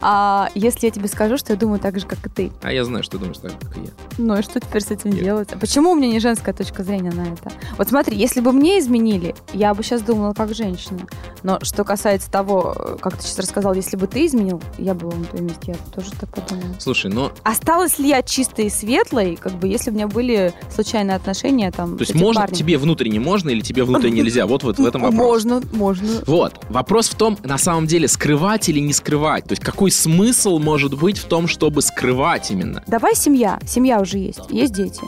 А 0.00 0.48
если 0.54 0.86
я 0.86 0.92
тебе 0.92 1.08
скажу, 1.08 1.36
что 1.36 1.52
я 1.52 1.58
думаю 1.58 1.80
так 1.80 1.98
же, 1.98 2.06
как 2.06 2.24
и 2.26 2.28
ты? 2.28 2.52
А 2.62 2.72
я 2.72 2.84
знаю, 2.84 3.02
что 3.02 3.18
думаешь 3.18 3.38
так, 3.38 3.52
как 3.60 3.76
и 3.76 3.80
я. 3.80 3.90
Ну 4.18 4.38
и 4.38 4.42
что 4.42 4.60
теперь 4.60 4.82
с 4.82 4.90
этим 4.90 5.10
Нет. 5.10 5.22
делать? 5.22 5.52
А 5.52 5.58
почему 5.58 5.92
у 5.92 5.94
меня 5.94 6.08
не 6.08 6.20
женская 6.20 6.52
точка 6.52 6.82
зрения 6.82 7.10
на 7.10 7.22
это? 7.22 7.52
Вот 7.76 7.88
смотри, 7.88 8.16
если 8.16 8.40
бы 8.40 8.52
мне 8.52 8.78
изменили, 8.78 9.34
я 9.52 9.74
бы 9.74 9.82
сейчас 9.82 10.02
думала 10.02 10.32
как 10.32 10.54
женщина. 10.54 11.00
Но 11.42 11.58
что 11.62 11.84
касается 11.84 12.30
того, 12.30 12.98
как 13.00 13.16
ты 13.16 13.22
сейчас 13.24 13.40
рассказал, 13.40 13.74
если 13.74 13.96
бы 13.96 14.06
ты 14.06 14.26
изменил, 14.26 14.60
я 14.78 14.94
была 14.94 15.14
на 15.14 15.24
твоем 15.24 15.46
месте, 15.46 15.72
я 15.72 15.74
тоже 15.94 16.10
так 16.12 16.30
подумала. 16.30 16.74
Слушай, 16.78 17.10
ну, 17.10 17.30
Осталась 17.42 17.98
ли 17.98 18.08
я 18.08 18.22
чистой 18.22 18.66
и 18.66 18.70
светлой, 18.70 19.36
как 19.36 19.52
бы, 19.54 19.66
если 19.66 19.90
у 19.90 19.94
меня 19.94 20.06
были 20.06 20.54
случайные 20.74 21.16
отношения 21.16 21.70
там 21.70 21.96
то 21.96 22.02
есть 22.02 22.14
можно, 22.14 22.42
парнем? 22.42 22.56
тебе 22.56 22.78
внутренне 22.78 23.18
можно 23.18 23.50
или 23.50 23.60
тебе 23.60 23.84
внутренне 23.84 24.22
нельзя? 24.22 24.46
Вот, 24.46 24.62
вот 24.62 24.78
в 24.78 24.84
этом 24.84 25.02
вопрос. 25.02 25.18
Можно, 25.18 25.62
можно. 25.72 26.08
Вот. 26.26 26.54
Вопрос 26.68 27.08
в 27.08 27.14
том, 27.14 27.38
на 27.42 27.58
самом 27.58 27.86
деле, 27.86 28.08
скрывать 28.08 28.51
или 28.68 28.80
не 28.80 28.92
скрывать. 28.92 29.44
То 29.44 29.52
есть 29.52 29.62
какой 29.62 29.90
смысл 29.90 30.58
может 30.58 30.98
быть 30.98 31.18
в 31.18 31.24
том, 31.26 31.48
чтобы 31.48 31.82
скрывать 31.82 32.50
именно? 32.50 32.82
Давай 32.86 33.14
семья. 33.14 33.58
Семья 33.66 34.00
уже 34.00 34.18
есть. 34.18 34.40
Есть 34.50 34.72
дети. 34.74 35.02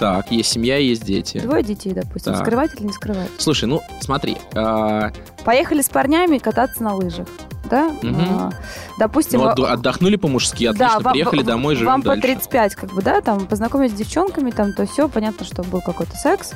Так, 0.00 0.32
есть 0.32 0.50
семья, 0.50 0.78
есть 0.78 1.04
дети. 1.04 1.38
Двое 1.38 1.62
детей, 1.62 1.92
допустим. 1.92 2.32
Так. 2.32 2.42
Скрывать 2.42 2.74
или 2.74 2.86
не 2.88 2.92
скрывать? 2.92 3.28
Слушай, 3.38 3.66
ну, 3.66 3.82
смотри, 4.00 4.36
а, 4.54 5.12
Поехали 5.44 5.80
с 5.82 5.88
парнями 5.88 6.38
кататься 6.38 6.82
на 6.82 6.94
лыжах. 6.94 7.28
Да? 7.70 7.90
А, 8.02 8.50
допустим, 8.98 9.40
ну, 9.40 9.48
отду- 9.48 9.64
отдохнули 9.66 10.16
по-мужски, 10.16 10.66
отлично, 10.66 10.88
Да, 10.96 10.98
вам- 11.00 11.12
приехали 11.12 11.42
домой, 11.42 11.74
живем 11.76 11.86
Вам 11.86 12.02
по 12.02 12.08
дальше. 12.08 12.22
35, 12.22 12.74
как 12.74 12.92
бы, 12.92 13.00
да, 13.00 13.20
там, 13.20 13.46
познакомились 13.46 13.92
с 13.92 13.94
девчонками, 13.94 14.50
там, 14.50 14.72
то 14.72 14.84
все, 14.86 15.08
понятно, 15.08 15.46
что 15.46 15.62
был 15.62 15.80
какой-то 15.80 16.16
секс. 16.16 16.50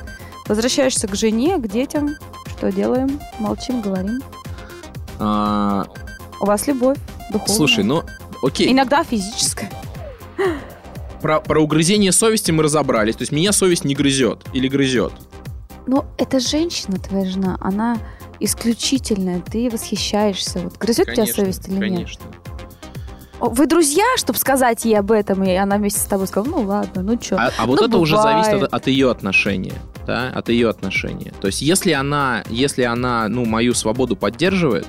Возвращаешься 0.47 1.09
к 1.09 1.15
жене, 1.15 1.57
к 1.59 1.69
детям. 1.69 2.17
Что 2.47 2.71
делаем? 2.73 3.19
Молчим, 3.39 3.81
говорим. 3.81 4.21
А, 5.19 5.87
У 6.41 6.47
вас 6.47 6.67
любовь 6.67 6.99
духовная. 7.33 7.57
слушай, 7.57 7.85
ну, 7.85 8.03
окей. 8.43 8.71
Иногда 8.73 9.03
физическая. 9.05 9.71
Про, 11.23 11.41
про 11.41 11.61
угрызение 11.61 12.13
совести 12.13 12.51
мы 12.51 12.63
разобрались. 12.63 13.17
То 13.17 13.23
есть 13.23 13.33
меня 13.33 13.53
совесть 13.53 13.85
не 13.85 13.95
грызет 13.95 14.45
или 14.53 14.69
грызет. 14.69 15.13
Но 15.87 16.05
это 16.19 16.41
женщина, 16.41 16.99
твоя 16.99 17.25
жена, 17.27 17.57
она 17.61 17.99
исключительная, 18.41 19.41
ты 19.41 19.71
восхищаешься. 19.71 20.61
Вот 20.61 20.77
грызет 20.79 21.13
тебя 21.15 21.27
совесть 21.27 21.69
или 21.69 21.75
нет? 21.77 21.91
конечно. 21.95 22.25
Вы 23.39 23.67
друзья, 23.67 24.05
чтобы 24.17 24.39
сказать 24.39 24.85
ей 24.87 24.99
об 24.99 25.13
этом, 25.13 25.45
и 25.45 25.53
она 25.53 25.77
вместе 25.77 26.01
с 26.01 26.05
тобой 26.05 26.27
сказала, 26.27 26.55
ну 26.57 26.63
ладно, 26.67 27.03
ну 27.03 27.21
что. 27.21 27.37
А, 27.37 27.51
а 27.59 27.67
вот 27.67 27.81
Ну, 27.81 27.87
это 27.87 27.99
уже 27.99 28.17
зависит 28.17 28.53
бывает. 28.53 28.69
от, 28.73 28.75
от 28.75 28.87
ее 28.87 29.11
отношения, 29.11 29.75
да, 30.07 30.31
от 30.35 30.49
ее 30.49 30.71
отношения. 30.71 31.33
То 31.41 31.49
есть 31.49 31.61
если 31.61 31.93
она, 31.93 32.45
если 32.49 32.83
она, 32.85 33.29
ну, 33.29 33.45
мою 33.45 33.75
свободу 33.75 34.17
поддерживает, 34.17 34.87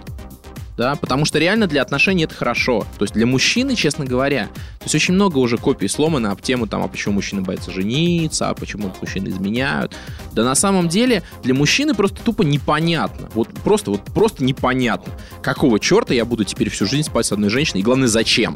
да, 0.77 0.96
потому 0.96 1.25
что 1.25 1.39
реально 1.39 1.67
для 1.67 1.81
отношений 1.81 2.24
это 2.25 2.36
хорошо. 2.36 2.86
То 2.98 3.03
есть 3.03 3.13
для 3.15 3.25
мужчины, 3.25 3.75
честно 3.75 4.05
говоря, 4.05 4.46
то 4.77 4.84
есть 4.84 4.96
очень 4.96 5.15
много 5.15 5.39
уже 5.39 5.57
копий 5.57 5.88
сломано 5.88 6.31
об 6.31 6.41
тему, 6.41 6.67
там, 6.67 6.84
а 6.84 6.88
почему 6.88 7.15
мужчины 7.15 7.41
боятся 7.41 7.72
жениться, 7.72 8.50
а 8.50 8.53
почему 8.53 8.93
мужчины 9.01 9.29
изменяют. 9.29 9.96
Да 10.34 10.43
на 10.43 10.55
самом 10.55 10.88
деле 10.88 11.24
для 11.43 11.55
мужчины 11.55 11.96
просто 11.96 12.22
тупо 12.24 12.43
непонятно. 12.43 13.29
Вот 13.34 13.50
просто, 13.50 13.91
вот 13.91 14.03
просто 14.03 14.43
непонятно. 14.43 15.12
Какого 15.41 15.79
черта 15.79 16.13
я 16.13 16.25
буду 16.25 16.43
теперь 16.43 16.69
всю 16.69 16.86
жизнь 16.86 17.07
спать 17.07 17.25
с 17.25 17.31
одной 17.31 17.50
женщиной? 17.50 17.79
И 17.79 17.84
главное, 17.84 18.07
зачем? 18.07 18.55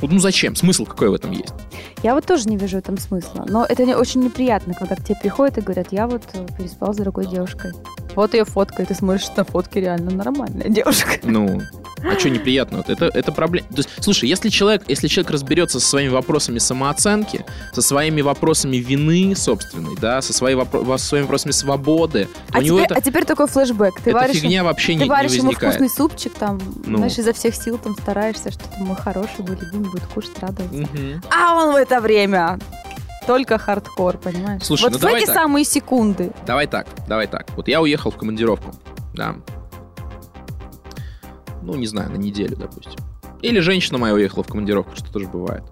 Вот, 0.00 0.12
ну 0.12 0.20
зачем? 0.20 0.54
Смысл 0.54 0.84
какой 0.84 1.08
в 1.08 1.14
этом 1.14 1.32
есть? 1.32 1.52
Я 2.04 2.14
вот 2.14 2.24
тоже 2.24 2.48
не 2.48 2.56
вижу 2.56 2.76
в 2.76 2.78
этом 2.78 2.96
смысла. 2.98 3.44
Но 3.48 3.64
это 3.64 3.82
очень 3.98 4.22
неприятно, 4.22 4.74
когда 4.74 4.94
к 4.94 5.04
тебе 5.04 5.16
приходят 5.20 5.58
и 5.58 5.60
говорят, 5.60 5.88
я 5.90 6.06
вот 6.06 6.22
э, 6.34 6.46
переспал 6.56 6.94
с 6.94 6.96
другой 6.98 7.26
девушкой. 7.26 7.72
Вот 8.14 8.34
ее 8.34 8.44
фотка, 8.44 8.82
и 8.82 8.86
ты 8.86 8.94
смотришь 8.94 9.28
на 9.36 9.44
фотке, 9.44 9.80
реально 9.80 10.10
нормальная 10.10 10.68
девушка. 10.68 11.10
Ну, 11.22 11.62
а 12.02 12.18
что 12.18 12.30
неприятно? 12.30 12.84
Это, 12.86 13.06
это 13.06 13.32
проблема. 13.32 13.66
То 13.68 13.76
есть, 13.78 13.90
слушай, 14.00 14.28
если 14.28 14.48
человек, 14.48 14.82
если 14.88 15.08
человек 15.08 15.30
разберется 15.32 15.78
со 15.80 15.86
своими 15.88 16.08
вопросами 16.10 16.58
самооценки, 16.58 17.44
со 17.72 17.82
своими 17.82 18.20
вопросами 18.20 18.76
вины 18.76 19.34
собственной, 19.36 19.96
да, 20.00 20.22
со, 20.22 20.32
своей 20.32 20.56
вопро- 20.56 20.82
во- 20.82 20.98
со 20.98 21.06
своими 21.06 21.24
вопросами 21.24 21.52
свободы, 21.52 22.28
А 22.52 22.58
у 22.58 22.60
него 22.62 22.78
теперь, 22.78 22.86
это, 22.90 22.94
а 22.96 23.00
теперь 23.00 23.24
такой 23.24 23.46
флешбэк. 23.46 24.00
Ты 24.02 24.12
варишь, 24.12 24.36
фигня 24.36 24.64
вообще 24.64 24.88
ты 24.92 24.94
не, 24.94 25.04
не 25.04 25.10
варишь 25.10 25.32
ему 25.32 25.46
возникает. 25.48 25.74
вкусный 25.74 25.90
супчик, 25.96 26.34
там, 26.34 26.60
Ну. 26.84 26.98
знаешь, 26.98 27.18
изо 27.18 27.32
всех 27.32 27.54
сил 27.54 27.78
там 27.78 27.94
стараешься, 27.96 28.50
что 28.52 28.62
ты 28.64 28.80
мой 28.82 28.96
хороший, 28.96 29.40
мой 29.46 29.56
любимый, 29.60 29.90
будет 29.90 30.06
кушать, 30.06 30.38
радоваться. 30.40 30.76
Мгм. 30.92 31.22
А 31.30 31.56
он 31.56 31.72
в 31.72 31.76
это 31.76 32.00
время 32.00 32.58
только 33.28 33.58
хардкор, 33.58 34.16
понимаешь? 34.16 34.62
Слушай, 34.62 34.84
вот 34.84 34.92
ну 34.92 34.98
в 34.98 35.00
давай 35.02 35.18
эти 35.18 35.26
так. 35.26 35.34
самые 35.34 35.62
секунды. 35.66 36.32
Давай 36.46 36.66
так, 36.66 36.86
давай 37.06 37.26
так. 37.26 37.46
Вот 37.56 37.68
я 37.68 37.82
уехал 37.82 38.10
в 38.10 38.16
командировку, 38.16 38.72
да. 39.12 39.36
Ну, 41.62 41.74
не 41.74 41.86
знаю, 41.86 42.10
на 42.10 42.16
неделю, 42.16 42.56
допустим. 42.56 42.98
Или 43.42 43.60
женщина 43.60 43.98
моя 43.98 44.14
уехала 44.14 44.42
в 44.44 44.46
командировку, 44.46 44.96
что 44.96 45.12
тоже 45.12 45.26
бывает. 45.26 45.62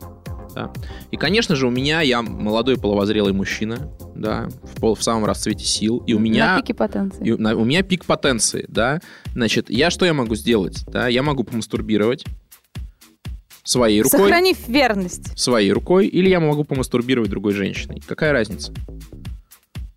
Да. 0.54 0.70
И, 1.10 1.16
конечно 1.16 1.56
же, 1.56 1.66
у 1.66 1.70
меня, 1.70 2.02
я 2.02 2.20
молодой 2.20 2.76
половозрелый 2.76 3.32
мужчина, 3.32 3.90
да, 4.14 4.48
в, 4.62 4.78
пол, 4.78 4.94
в 4.94 5.02
самом 5.02 5.24
расцвете 5.24 5.64
сил, 5.64 6.02
и 6.06 6.12
у 6.12 6.18
меня... 6.18 6.56
На 6.56 6.60
пике 6.60 6.74
потенции. 6.74 7.26
И 7.26 7.32
у, 7.32 7.38
на- 7.38 7.56
у 7.56 7.64
меня 7.64 7.82
пик 7.82 8.04
потенции, 8.04 8.66
да. 8.68 9.00
Значит, 9.32 9.70
я 9.70 9.88
что 9.88 10.04
я 10.04 10.12
могу 10.12 10.34
сделать? 10.34 10.84
Да, 10.88 11.08
я 11.08 11.22
могу 11.22 11.42
помастурбировать 11.42 12.26
своей 13.66 14.00
рукой, 14.02 14.20
Сохранив 14.20 14.68
верность. 14.68 15.38
своей 15.38 15.72
рукой, 15.72 16.06
или 16.06 16.28
я 16.30 16.40
могу 16.40 16.64
помастурбировать 16.64 17.28
другой 17.30 17.52
женщиной. 17.52 18.02
Какая 18.06 18.32
разница? 18.32 18.72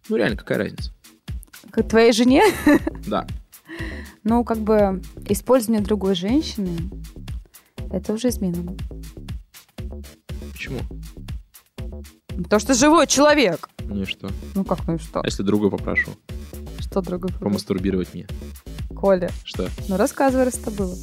Ну, 0.10 0.16
реально, 0.18 0.36
какая 0.38 0.58
разница? 0.58 0.92
К 1.72 1.84
твоей 1.84 2.12
жене, 2.12 2.44
Да. 3.08 3.28
ну, 4.24 4.44
как 4.44 4.58
бы, 4.58 5.02
использование 5.28 5.84
другой 5.84 6.16
женщины, 6.16 6.76
это 7.92 8.14
уже 8.14 8.30
измена. 8.30 8.76
Почему? 10.52 10.80
Потому 12.44 12.60
что 12.60 12.74
живой 12.74 13.06
человек. 13.08 13.70
Ну 13.84 14.02
и 14.02 14.06
что? 14.06 14.30
Ну 14.56 14.64
как, 14.64 14.86
ну 14.88 14.96
и 14.96 14.98
что? 14.98 15.22
А 15.22 15.26
если 15.26 15.44
друга 15.44 15.70
попрошу 15.70 16.12
Что 16.80 17.02
другой 17.02 17.32
вопрос? 17.32 17.52
помастурбировать 17.52 18.14
мне? 18.14 18.28
Коля, 18.96 19.30
Что? 19.44 19.70
ну 19.88 19.98
рассказывай, 19.98 20.46
раз 20.46 20.56
это 20.60 20.72
было. 20.72 20.96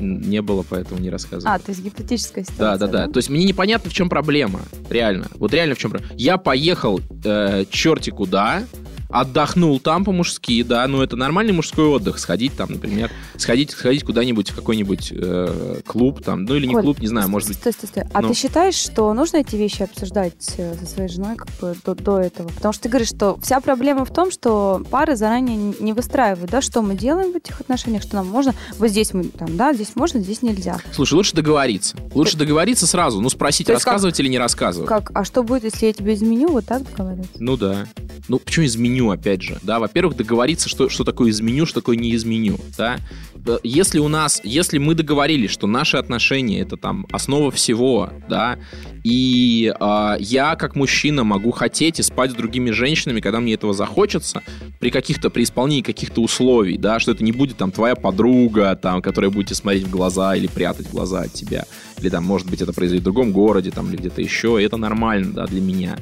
Не 0.00 0.42
было, 0.42 0.64
поэтому 0.68 1.00
не 1.00 1.10
рассказываю. 1.10 1.54
А, 1.54 1.58
то 1.58 1.70
есть 1.70 1.82
гипотетическая 1.82 2.44
Да, 2.44 2.52
ситуация, 2.52 2.88
да, 2.88 3.06
да. 3.06 3.12
То 3.12 3.18
есть 3.18 3.30
мне 3.30 3.44
непонятно, 3.44 3.90
в 3.90 3.92
чем 3.92 4.08
проблема. 4.08 4.60
Реально. 4.90 5.26
Вот 5.34 5.52
реально 5.52 5.74
в 5.74 5.78
чем 5.78 5.90
проблема. 5.90 6.14
Я 6.16 6.38
поехал 6.38 7.00
э, 7.24 7.64
черти 7.70 8.10
куда, 8.10 8.62
отдохнул 9.08 9.80
там 9.80 10.04
по-мужски, 10.04 10.62
да, 10.62 10.86
ну 10.86 11.02
это 11.02 11.16
нормальный 11.16 11.52
мужской 11.52 11.86
отдых. 11.86 12.18
Сходить 12.18 12.56
там, 12.56 12.72
например, 12.72 13.10
сходить, 13.36 13.70
сходить 13.70 14.04
куда-нибудь 14.04 14.50
в 14.50 14.54
какой-нибудь 14.56 15.12
э, 15.14 15.80
клуб 15.86 16.22
там, 16.22 16.44
ну 16.44 16.54
или 16.54 16.66
не 16.66 16.74
Коль, 16.74 16.82
клуб, 16.82 16.98
не 17.00 17.06
знаю, 17.06 17.28
может 17.28 17.48
быть. 17.48 17.56
Стой, 17.58 17.72
стой, 17.72 17.88
стой. 17.88 18.02
А 18.12 18.20
Ну. 18.22 18.28
ты 18.28 18.34
считаешь, 18.34 18.74
что 18.74 19.12
нужно 19.14 19.38
эти 19.38 19.56
вещи 19.56 19.82
обсуждать 19.82 20.54
э, 20.58 20.74
со 20.78 20.86
своей 20.86 21.08
женой 21.08 21.36
как 21.36 21.48
бы 21.60 21.74
до, 21.84 21.94
до 21.94 22.18
этого? 22.20 22.48
Потому 22.48 22.72
что 22.72 22.82
ты 22.84 22.88
говоришь, 22.88 23.08
что 23.08 23.38
вся 23.42 23.60
проблема 23.60 24.04
в 24.04 24.12
том, 24.12 24.30
что 24.30 24.82
пары 24.90 25.16
заранее 25.16 25.74
не 25.80 25.92
выстраивают, 25.92 26.50
да, 26.50 26.60
что 26.60 26.82
мы 26.82 26.94
делаем 26.94 27.32
в 27.32 27.36
этих 27.36 27.60
отношениях, 27.60 28.02
что 28.02 28.16
нам 28.16 28.26
можно, 28.26 28.54
вот 28.78 28.88
здесь 28.90 29.14
мы 29.14 29.24
там, 29.24 29.56
да, 29.56 29.72
здесь 29.72 29.92
можно, 29.94 30.20
здесь 30.20 30.42
нельзя. 30.42 30.78
Слушай, 30.92 31.14
лучше 31.14 31.34
договориться. 31.34 31.96
Лучше 32.14 32.36
договориться 32.36 32.86
сразу, 32.86 33.20
ну 33.20 33.30
спросить, 33.30 33.68
есть 33.68 33.82
как- 33.84 33.92
рассказывать 33.94 34.20
или 34.20 34.28
не 34.28 34.38
рассказывать. 34.38 34.88
Как, 34.88 35.10
а 35.14 35.24
что 35.24 35.42
будет, 35.42 35.64
если 35.64 35.86
я 35.86 35.92
тебе 35.92 36.14
изменю, 36.14 36.48
вот 36.48 36.66
так 36.66 36.82
договариваться? 36.84 37.32
Ну 37.38 37.56
да. 37.56 37.86
Ну, 38.28 38.38
почему 38.38 38.66
изменю, 38.66 39.10
опять 39.10 39.42
же? 39.42 39.58
Да, 39.62 39.78
во-первых, 39.78 40.16
договориться, 40.16 40.68
что, 40.68 40.88
что 40.88 41.04
такое 41.04 41.30
изменю, 41.30 41.66
что 41.66 41.80
такое 41.80 41.96
не 41.96 42.14
изменю, 42.14 42.58
да. 42.76 42.98
Э, 43.46 43.58
Если 43.62 43.98
у 43.98 44.08
нас, 44.08 44.40
если 44.44 44.78
мы 44.78 44.94
договорились, 44.94 45.50
что 45.50 45.66
наши 45.66 45.96
отношения 45.96 46.60
это 46.60 46.76
там 46.76 47.06
основа 47.12 47.50
всего, 47.50 48.10
да, 48.28 48.58
и 49.04 49.72
а, 49.80 50.16
я 50.18 50.56
как 50.56 50.74
мужчина 50.76 51.24
могу 51.24 51.50
хотеть 51.50 52.00
и 52.00 52.02
спать 52.02 52.32
с 52.32 52.34
другими 52.34 52.70
женщинами, 52.70 53.20
когда 53.20 53.40
мне 53.40 53.54
этого 53.54 53.72
захочется, 53.72 54.42
при 54.80 54.90
каких-то, 54.90 55.30
при 55.30 55.44
исполнении 55.44 55.82
каких-то 55.82 56.20
условий, 56.20 56.76
да, 56.76 56.98
что 56.98 57.12
это 57.12 57.24
не 57.24 57.32
будет 57.32 57.56
там 57.56 57.70
твоя 57.70 57.94
подруга, 57.94 58.74
там, 58.76 59.00
которая 59.02 59.30
будете 59.30 59.54
смотреть 59.54 59.84
в 59.84 59.90
глаза 59.90 60.34
или 60.36 60.46
прятать 60.46 60.90
глаза 60.90 61.22
от 61.22 61.32
тебя, 61.32 61.64
или 62.00 62.08
там, 62.08 62.24
может 62.24 62.50
быть, 62.50 62.60
это 62.60 62.72
произойдет 62.72 63.02
в 63.02 63.04
другом 63.04 63.32
городе, 63.32 63.70
там, 63.70 63.88
или 63.88 63.96
где-то 63.96 64.20
еще, 64.20 64.58
и 64.60 64.64
это 64.64 64.76
нормально, 64.76 65.32
да, 65.32 65.46
для 65.46 65.60
меня. 65.60 65.96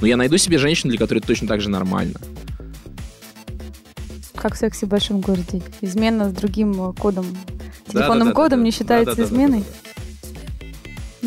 Но 0.00 0.06
я 0.06 0.16
найду 0.16 0.36
себе 0.38 0.58
женщину, 0.58 0.90
для 0.90 0.98
которой 0.98 1.18
это 1.18 1.26
точно 1.26 1.48
так 1.48 1.60
же 1.60 1.70
нормально. 1.70 2.14
Как 4.34 4.54
в 4.54 4.58
сексе 4.58 4.86
в 4.86 4.88
большом 4.88 5.20
городе. 5.20 5.62
Измена 5.80 6.28
с 6.30 6.32
другим 6.32 6.92
кодом, 6.94 7.26
Да, 7.88 7.92
телефонным 7.92 8.28
да, 8.28 8.34
да, 8.34 8.40
кодом 8.40 8.60
да, 8.60 8.64
не 8.64 8.70
да. 8.70 8.76
считается 8.76 9.16
Да, 9.16 9.22
да, 9.22 9.28
да, 9.28 9.34
изменой? 9.34 9.60
да, 9.60 9.64
да. 9.84 9.87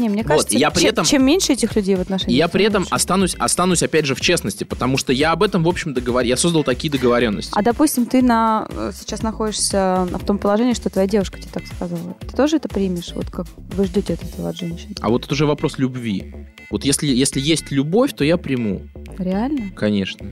Не, 0.01 0.09
мне 0.09 0.23
Вот, 0.23 0.29
кажется, 0.29 0.55
и 0.55 0.59
я 0.59 0.71
при 0.71 0.81
чем, 0.81 0.89
этом- 0.89 1.05
чем 1.05 1.23
меньше 1.23 1.53
этих 1.53 1.75
людей 1.75 1.95
в 1.95 2.01
отношениях, 2.01 2.35
я 2.35 2.47
при 2.47 2.65
этом 2.65 2.87
останусь, 2.89 3.35
останусь 3.35 3.83
опять 3.83 4.05
же 4.05 4.15
в 4.15 4.21
честности, 4.21 4.63
потому 4.63 4.97
что 4.97 5.13
я 5.13 5.31
об 5.31 5.43
этом, 5.43 5.63
в 5.63 5.67
общем, 5.67 5.93
договор... 5.93 6.23
Я 6.23 6.37
создал 6.37 6.63
такие 6.63 6.91
договоренности. 6.91 7.51
А 7.55 7.61
допустим, 7.61 8.07
ты 8.07 8.23
на, 8.23 8.67
э, 8.71 8.91
сейчас 8.99 9.21
находишься 9.21 10.07
в 10.11 10.25
том 10.25 10.39
положении, 10.39 10.73
что 10.73 10.89
твоя 10.89 11.07
девушка 11.07 11.39
тебе 11.39 11.51
так 11.53 11.67
сказала. 11.67 12.15
Ты 12.19 12.35
тоже 12.35 12.55
это 12.57 12.67
примешь? 12.67 13.11
Вот 13.13 13.29
как 13.29 13.45
вы 13.55 13.85
ждете 13.85 14.13
от 14.15 14.23
этого 14.23 14.49
от 14.49 14.57
женщин? 14.57 14.95
А 15.01 15.09
вот 15.09 15.25
это 15.25 15.33
уже 15.33 15.45
вопрос 15.45 15.77
любви. 15.77 16.33
Вот 16.71 16.83
если, 16.83 17.05
если 17.07 17.39
есть 17.39 17.69
любовь, 17.69 18.13
то 18.13 18.23
я 18.23 18.37
приму. 18.37 18.81
Реально? 19.19 19.71
Конечно. 19.75 20.27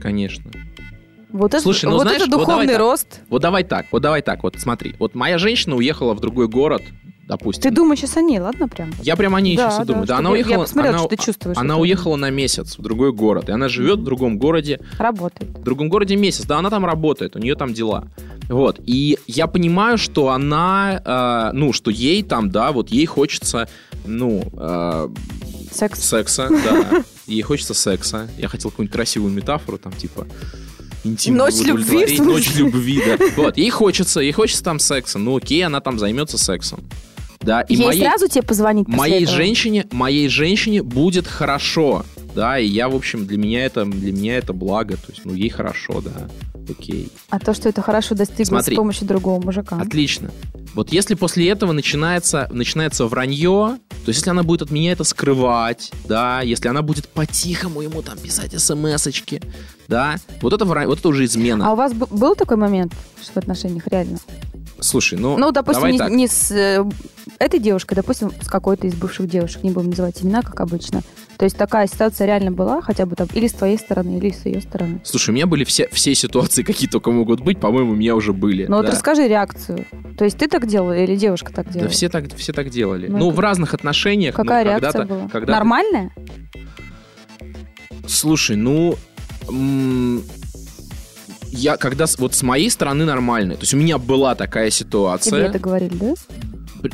Конечно. 0.00 0.50
Вот 1.30 1.54
это, 1.54 1.62
Слушай, 1.62 1.86
ну, 1.86 1.92
вот 1.92 2.02
знаешь, 2.02 2.22
это 2.22 2.30
вот 2.30 2.40
духовный 2.40 2.66
давай 2.66 2.66
так. 2.66 2.78
рост. 2.78 3.20
Вот 3.30 3.40
давай 3.40 3.64
так, 3.64 3.86
вот 3.92 4.02
давай 4.02 4.20
так, 4.20 4.42
вот 4.42 4.56
смотри. 4.58 4.94
Вот 4.98 5.14
моя 5.14 5.38
женщина 5.38 5.76
уехала 5.76 6.12
в 6.14 6.20
другой 6.20 6.48
город, 6.48 6.82
допустим. 7.26 7.62
Ты 7.62 7.70
думаешь 7.70 8.00
сейчас 8.00 8.16
о 8.16 8.22
ней, 8.22 8.38
ладно, 8.38 8.68
прям? 8.68 8.90
Я 9.02 9.16
прям 9.16 9.34
о 9.34 9.40
ней 9.40 9.56
Да, 9.56 9.70
сейчас 9.70 9.76
и 9.76 9.78
да, 9.78 9.84
думаю. 9.84 10.06
Да, 10.06 10.18
она 10.18 10.30
уехала. 10.30 10.52
я 10.52 10.58
посмотрела, 10.58 10.96
она, 10.96 10.98
что 11.06 11.08
ты 11.08 11.16
чувствуешь 11.22 11.56
Она 11.56 11.76
уехала 11.78 12.16
на 12.16 12.30
месяц 12.30 12.78
в 12.78 12.82
другой 12.82 13.12
город, 13.12 13.48
и 13.48 13.52
она 13.52 13.68
живет 13.68 14.00
в 14.00 14.04
другом 14.04 14.38
городе, 14.38 14.80
Работает. 14.98 15.50
в 15.50 15.62
другом 15.62 15.88
городе 15.88 16.16
месяц. 16.16 16.44
Да, 16.44 16.58
она 16.58 16.70
там 16.70 16.84
работает, 16.84 17.36
у 17.36 17.38
нее 17.38 17.54
там 17.54 17.72
дела. 17.74 18.08
Вот. 18.48 18.80
И 18.84 19.18
я 19.26 19.46
понимаю, 19.46 19.98
что 19.98 20.28
она, 20.30 21.00
э, 21.52 21.56
ну, 21.56 21.72
что 21.72 21.90
ей 21.90 22.22
там, 22.22 22.50
да, 22.50 22.72
вот 22.72 22.90
ей 22.90 23.06
хочется, 23.06 23.68
ну, 24.04 24.42
э, 24.52 25.08
Секс. 25.70 26.00
секса, 26.04 26.48
да. 26.50 27.04
Ей 27.26 27.40
хочется 27.42 27.72
секса. 27.72 28.28
Я 28.36 28.48
хотел 28.48 28.70
какую-нибудь 28.70 28.92
красивую 28.92 29.32
метафору, 29.32 29.78
там, 29.78 29.92
типа, 29.92 30.26
интимного 31.04 31.46
Ночь 31.46 31.64
любви? 31.64 32.18
Ночь 32.20 32.54
любви, 32.56 33.02
да. 33.06 33.24
Вот, 33.36 33.56
ей 33.56 33.70
хочется, 33.70 34.20
ей 34.20 34.32
хочется 34.32 34.62
там 34.62 34.78
секса. 34.78 35.18
Ну, 35.18 35.36
окей, 35.36 35.64
она 35.64 35.80
там 35.80 35.98
займется 35.98 36.36
сексом. 36.36 36.80
Да, 37.42 37.62
и 37.62 37.74
Ей 37.74 37.86
моей, 37.86 38.00
сразу 38.02 38.28
тебе 38.28 38.42
позвонить 38.42 38.88
моей 38.88 39.24
этого? 39.24 39.36
женщине, 39.36 39.86
моей 39.90 40.28
женщине 40.28 40.82
будет 40.82 41.26
хорошо. 41.26 42.04
Да, 42.34 42.58
и 42.58 42.66
я, 42.66 42.88
в 42.88 42.94
общем, 42.96 43.26
для 43.26 43.36
меня 43.36 43.66
это, 43.66 43.84
для 43.84 44.12
меня 44.12 44.38
это 44.38 44.52
благо. 44.54 44.96
То 44.96 45.10
есть, 45.10 45.24
ну, 45.24 45.34
ей 45.34 45.50
хорошо, 45.50 46.00
да. 46.00 46.28
Окей. 46.70 47.10
А 47.28 47.38
то, 47.38 47.52
что 47.52 47.68
это 47.68 47.82
хорошо 47.82 48.14
достиглось 48.14 48.48
Смотри. 48.48 48.74
с 48.74 48.78
помощью 48.78 49.06
другого 49.06 49.42
мужика. 49.44 49.76
Отлично. 49.78 50.30
Вот 50.74 50.90
если 50.92 51.14
после 51.14 51.50
этого 51.50 51.72
начинается, 51.72 52.48
начинается 52.50 53.04
вранье, 53.06 53.76
то 53.90 54.08
есть 54.08 54.20
если 54.20 54.30
она 54.30 54.42
будет 54.44 54.62
от 54.62 54.70
меня 54.70 54.92
это 54.92 55.04
скрывать, 55.04 55.90
да, 56.08 56.40
если 56.40 56.68
она 56.68 56.80
будет 56.80 57.08
по-тихому 57.08 57.82
ему 57.82 58.00
там 58.00 58.16
писать 58.16 58.58
смс-очки, 58.58 59.42
да, 59.88 60.16
вот 60.40 60.54
это, 60.54 60.64
вот 60.64 60.98
это 60.98 61.08
уже 61.08 61.26
измена. 61.26 61.68
А 61.68 61.72
у 61.72 61.76
вас 61.76 61.92
был 61.92 62.34
такой 62.34 62.56
момент 62.56 62.94
в 62.94 63.36
отношениях 63.36 63.86
реально? 63.88 64.16
Слушай, 64.80 65.18
ну, 65.18 65.36
Ну, 65.36 65.52
допустим, 65.52 65.88
не, 65.90 65.98
так. 65.98 66.10
не 66.10 66.26
с 66.26 66.50
э, 66.50 66.84
этой 67.42 67.60
девушкой, 67.60 67.94
допустим, 67.94 68.32
с 68.40 68.46
какой-то 68.48 68.86
из 68.86 68.94
бывших 68.94 69.28
девушек, 69.28 69.62
не 69.62 69.70
будем 69.70 69.90
называть 69.90 70.22
имена, 70.22 70.42
как 70.42 70.60
обычно. 70.60 71.02
То 71.38 71.44
есть 71.44 71.56
такая 71.56 71.86
ситуация 71.86 72.26
реально 72.26 72.52
была, 72.52 72.80
хотя 72.82 73.04
бы 73.06 73.16
там 73.16 73.26
или 73.34 73.46
с 73.48 73.52
твоей 73.52 73.76
стороны, 73.78 74.16
или 74.18 74.30
с 74.30 74.44
ее 74.46 74.60
стороны. 74.60 75.00
Слушай, 75.04 75.30
у 75.30 75.32
меня 75.34 75.46
были 75.46 75.64
все, 75.64 75.88
все 75.92 76.14
ситуации, 76.14 76.62
какие 76.64 76.88
только 76.88 77.10
могут 77.10 77.40
быть, 77.40 77.58
по-моему, 77.58 77.92
у 77.92 77.96
меня 77.96 78.14
уже 78.14 78.32
были. 78.32 78.66
Ну 78.66 78.76
вот 78.76 78.86
да. 78.86 78.92
расскажи 78.92 79.26
реакцию. 79.26 79.86
То 80.16 80.24
есть 80.24 80.36
ты 80.38 80.46
так 80.48 80.66
делал 80.66 80.92
или 80.92 81.16
девушка 81.16 81.52
так 81.52 81.68
делала? 81.70 81.88
Да 81.88 81.92
все 81.92 82.08
так, 82.08 82.32
все 82.36 82.52
так 82.52 82.70
делали. 82.70 83.08
Ну, 83.08 83.18
Ну, 83.18 83.26
это- 83.28 83.36
в 83.36 83.40
разных 83.40 83.74
отношениях. 83.74 84.36
ну, 84.38 84.44
Какая 84.44 84.64
реакция 84.64 84.92
когда-то- 84.92 85.14
была? 85.14 85.28
когда-то- 85.28 85.52
Нормальная? 85.52 86.10
Слушай, 88.06 88.56
ну... 88.56 88.96
м, 89.48 90.22
Я 91.50 91.76
когда... 91.76 92.06
Вот 92.18 92.34
с 92.34 92.42
моей 92.42 92.70
стороны 92.70 93.04
нормально. 93.04 93.54
То 93.54 93.60
есть 93.62 93.74
у 93.74 93.76
меня 93.76 93.98
была 93.98 94.34
такая 94.34 94.70
ситуация. 94.70 95.30
Тебе 95.40 95.48
это 95.48 95.58
говорили, 95.58 95.94
да? 95.94 96.14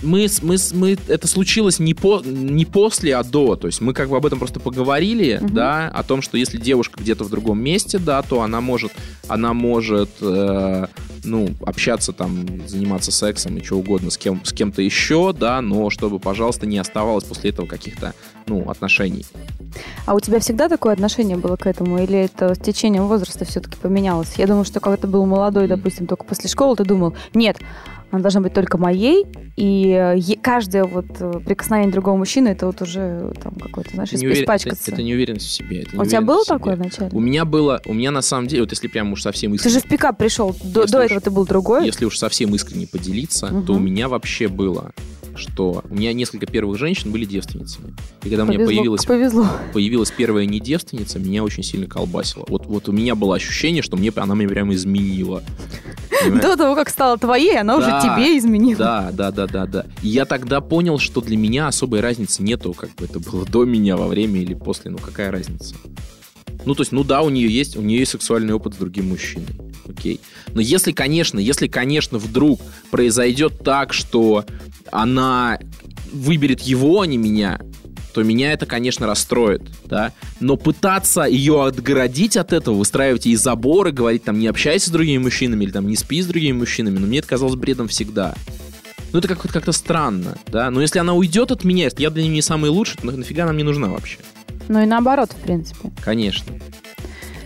Мы, 0.02 0.26
мы, 0.42 0.56
мы, 0.74 0.98
это 1.08 1.26
случилось 1.26 1.78
не, 1.78 1.94
по, 1.94 2.20
не 2.24 2.64
после, 2.64 3.16
а 3.16 3.24
до. 3.24 3.56
То 3.56 3.66
есть 3.66 3.80
мы 3.80 3.92
как 3.94 4.08
бы 4.08 4.16
об 4.16 4.26
этом 4.26 4.38
просто 4.38 4.60
поговорили, 4.60 5.38
Мгм. 5.40 5.54
да, 5.54 5.88
о 5.88 6.02
том, 6.02 6.22
что 6.22 6.36
если 6.36 6.58
девушка 6.58 7.00
где-то 7.00 7.24
в 7.24 7.30
другом 7.30 7.60
месте, 7.60 7.98
да, 7.98 8.22
то 8.22 8.42
она 8.42 8.60
может, 8.60 8.92
она 9.28 9.54
может, 9.54 10.10
э, 10.20 10.86
ну, 11.24 11.50
общаться 11.64 12.12
там, 12.12 12.46
заниматься 12.66 13.12
сексом 13.12 13.56
и 13.56 13.64
что 13.64 13.76
угодно 13.76 14.10
с, 14.10 14.18
кем, 14.18 14.44
с 14.44 14.52
кем-то 14.52 14.82
еще, 14.82 15.32
да, 15.32 15.60
но 15.60 15.90
чтобы, 15.90 16.18
пожалуйста, 16.18 16.66
не 16.66 16.78
оставалось 16.78 17.24
после 17.24 17.50
этого 17.50 17.66
каких-то, 17.66 18.14
ну, 18.46 18.68
отношений. 18.70 19.24
А 20.06 20.14
у 20.14 20.20
тебя 20.20 20.40
всегда 20.40 20.68
такое 20.68 20.92
отношение 20.94 21.36
было 21.36 21.56
к 21.56 21.66
этому? 21.66 22.02
Или 22.02 22.18
это 22.18 22.54
с 22.54 22.58
течением 22.58 23.06
возраста 23.06 23.44
все-таки 23.44 23.76
поменялось? 23.76 24.34
Я 24.36 24.46
думаю, 24.46 24.64
что 24.64 24.80
когда 24.80 24.96
ты 24.96 25.06
был 25.06 25.26
молодой, 25.26 25.68
допустим, 25.68 26.06
только 26.06 26.24
после 26.24 26.48
школы, 26.48 26.76
ты 26.76 26.84
думал, 26.84 27.14
нет, 27.34 27.58
она 28.10 28.22
должна 28.22 28.40
быть 28.40 28.54
только 28.54 28.78
моей, 28.78 29.24
и 29.56 29.88
э, 30.16 30.34
каждое 30.42 30.84
вот 30.84 31.06
э, 31.20 31.40
прикосновение 31.44 31.92
другого 31.92 32.16
мужчины, 32.16 32.48
это 32.48 32.66
вот 32.66 32.80
уже 32.82 33.32
там 33.42 33.54
какой-то, 33.54 33.90
знаешь, 33.92 34.10
Это, 34.12 34.22
неуверен- 34.22 34.32
это, 34.32 34.42
испачкаться. 34.42 34.90
это 34.92 35.02
неуверенность 35.02 35.46
в 35.46 35.50
себе. 35.50 35.82
это 35.82 36.00
У 36.00 36.04
тебя 36.04 36.20
было 36.22 36.44
такое 36.44 36.76
вначале? 36.76 37.10
У 37.12 37.20
меня 37.20 37.44
было, 37.44 37.80
у 37.86 37.92
меня 37.92 38.10
на 38.10 38.22
самом 38.22 38.46
деле, 38.46 38.62
вот 38.62 38.70
если 38.72 38.88
прям 38.88 39.12
уж 39.12 39.22
совсем 39.22 39.50
Ты 39.52 39.56
искренне, 39.56 39.74
же 39.74 39.80
в 39.80 39.88
пикап 39.88 40.16
пришел, 40.18 40.56
до, 40.64 40.86
до 40.86 41.00
уж- 41.00 41.04
этого 41.06 41.20
ты 41.20 41.30
был 41.30 41.46
другой. 41.46 41.84
если 41.86 42.04
уж 42.04 42.16
совсем 42.18 42.54
искренне 42.54 42.86
поделиться, 42.86 43.46
Мгм. 43.48 43.66
то 43.66 43.74
у 43.74 43.78
меня 43.78 44.08
вообще 44.08 44.48
было, 44.48 44.92
что 45.36 45.84
у 45.88 45.94
меня 45.94 46.12
несколько 46.12 46.46
первых 46.46 46.78
женщин 46.78 47.12
были 47.12 47.24
девственницами. 47.24 47.94
И 48.24 48.28
когда 48.28 48.42
у 48.42 48.46
меня 48.46 48.58
Повезло, 48.58 48.66
появилась, 48.74 49.04
повезло. 49.04 49.46
появилась 49.72 50.10
первая 50.10 50.46
не 50.46 50.58
девственница, 50.60 51.18
меня 51.20 51.44
очень 51.44 51.62
сильно 51.62 51.86
колбасило. 51.86 52.44
Вот, 52.48 52.66
вот 52.66 52.88
у 52.88 52.92
меня 52.92 53.14
было 53.14 53.36
ощущение, 53.36 53.82
что 53.82 53.96
мне, 53.96 54.12
она 54.16 54.34
мне 54.34 54.48
прямо 54.48 54.74
изменила. 54.74 55.42
До 56.40 56.56
того, 56.56 56.74
как 56.74 56.88
стала 56.88 57.18
твоей, 57.18 57.58
она 57.58 57.76
уже 57.76 57.86
тебе 58.02 58.38
изменила. 58.38 58.78
Да, 58.78 59.10
да, 59.12 59.30
да, 59.30 59.46
да, 59.46 59.66
да. 59.66 59.86
Я 60.02 60.24
тогда 60.24 60.60
понял, 60.60 60.98
что 60.98 61.20
для 61.20 61.36
меня 61.36 61.68
особой 61.68 62.00
разницы 62.00 62.42
нету, 62.42 62.72
как 62.72 62.94
бы 62.94 63.04
это 63.04 63.20
было 63.20 63.44
до 63.44 63.64
меня, 63.64 63.96
во 63.96 64.06
время 64.06 64.40
или 64.40 64.54
после. 64.54 64.90
Ну, 64.90 64.98
какая 64.98 65.30
разница? 65.30 65.74
Ну, 66.64 66.74
то 66.74 66.82
есть, 66.82 66.92
ну 66.92 67.04
да, 67.04 67.22
у 67.22 67.30
нее 67.30 67.48
есть, 67.48 67.76
у 67.76 67.82
нее 67.82 68.00
есть 68.00 68.10
сексуальный 68.12 68.54
опыт 68.54 68.74
с 68.74 68.76
другим 68.76 69.08
мужчиной. 69.08 69.46
Окей. 69.88 70.20
Но 70.54 70.60
если, 70.60 70.92
конечно, 70.92 71.38
если, 71.38 71.66
конечно, 71.66 72.18
вдруг 72.18 72.60
произойдет 72.90 73.60
так, 73.64 73.92
что 73.92 74.44
она 74.90 75.58
выберет 76.12 76.60
его, 76.62 77.00
а 77.00 77.06
не 77.06 77.16
меня, 77.16 77.60
то 78.18 78.24
меня 78.24 78.52
это, 78.52 78.66
конечно, 78.66 79.06
расстроит, 79.06 79.62
да. 79.84 80.12
Но 80.40 80.56
пытаться 80.56 81.22
ее 81.22 81.64
отгородить 81.64 82.36
от 82.36 82.52
этого, 82.52 82.74
выстраивать 82.74 83.26
ей 83.26 83.36
заборы, 83.36 83.92
говорить 83.92 84.24
там, 84.24 84.40
не 84.40 84.48
общайся 84.48 84.88
с 84.88 84.90
другими 84.90 85.18
мужчинами 85.22 85.62
или 85.62 85.70
там 85.70 85.86
не 85.86 85.94
спи 85.94 86.20
с 86.20 86.26
другими 86.26 86.58
мужчинами, 86.58 86.98
ну, 86.98 87.06
мне 87.06 87.20
это 87.20 87.28
казалось 87.28 87.54
бредом 87.54 87.86
всегда. 87.86 88.34
Ну, 89.12 89.20
это 89.20 89.28
как- 89.28 89.40
как-то 89.52 89.70
странно, 89.70 90.36
да. 90.48 90.68
Но 90.72 90.80
если 90.80 90.98
она 90.98 91.14
уйдет 91.14 91.52
от 91.52 91.62
меня, 91.62 91.90
я 91.96 92.10
для 92.10 92.24
нее 92.24 92.32
не 92.32 92.42
самый 92.42 92.70
лучший, 92.70 92.98
то 93.00 93.06
на- 93.06 93.12
нафига 93.12 93.44
она 93.44 93.52
мне 93.52 93.62
нужна 93.62 93.86
вообще? 93.86 94.18
Ну 94.66 94.82
и 94.82 94.86
наоборот, 94.86 95.30
в 95.30 95.36
принципе. 95.36 95.92
Конечно. 96.04 96.52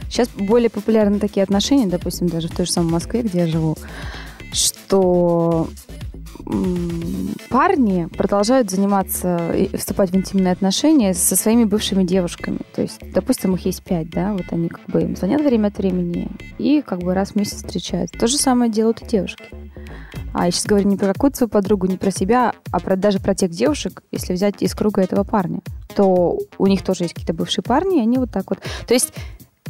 Сейчас 0.09 0.29
более 0.35 0.71
популярны 0.71 1.19
такие 1.19 1.43
отношения, 1.43 1.87
допустим, 1.87 2.29
даже 2.29 2.49
в 2.49 2.57
той 2.57 2.65
же 2.65 2.73
самой 2.73 2.93
Москве, 2.93 3.21
где 3.23 3.41
я 3.41 3.47
живу, 3.47 3.77
что 4.53 5.69
парни 7.49 8.09
продолжают 8.17 8.71
заниматься 8.71 9.53
и 9.55 9.77
вступать 9.77 10.11
в 10.11 10.17
интимные 10.17 10.53
отношения 10.53 11.15
со 11.15 11.37
своими 11.37 11.65
бывшими 11.65 12.05
девушками. 12.05 12.61
То 12.75 12.83
есть, 12.83 12.99
допустим, 13.13 13.55
их 13.55 13.67
есть 13.67 13.83
пять, 13.83 14.11
да, 14.11 14.33
вот 14.33 14.47
они 14.51 14.69
как 14.69 14.85
бы 14.87 15.03
им 15.03 15.17
звонят 15.17 15.43
время 15.43 15.69
от 15.69 15.79
времени 15.79 16.29
и 16.59 16.83
как 16.83 17.01
бы 17.01 17.15
раз 17.15 17.31
в 17.31 17.37
месяц 17.37 17.57
встречаются. 17.57 18.19
То 18.19 18.27
же 18.27 18.37
самое 18.37 18.71
делают 18.71 19.03
и 19.03 19.07
девушки. 19.07 19.45
А 20.35 20.47
я 20.47 20.51
сейчас 20.51 20.67
говорю 20.67 20.89
не 20.89 20.97
про 20.97 21.13
какую-то 21.13 21.37
свою 21.39 21.51
подругу, 21.51 21.87
не 21.87 21.99
про 21.99 22.11
себя, 22.11 22.55
а 22.71 22.81
про, 22.81 22.97
даже 22.97 23.21
про 23.21 23.35
тех 23.35 23.51
девушек, 23.51 24.03
если 24.11 24.33
взять 24.33 24.63
из 24.63 24.75
круга 24.75 25.03
этого 25.03 25.25
парня, 25.25 25.61
то 25.95 26.39
у 26.59 26.67
них 26.67 26.83
тоже 26.83 27.05
есть 27.05 27.15
какие-то 27.15 27.35
бывшие 27.35 27.63
парни, 27.63 27.99
и 27.99 28.03
они 28.03 28.17
вот 28.17 28.31
так 28.31 28.49
вот. 28.49 28.61
То 28.87 28.95
есть 28.95 29.13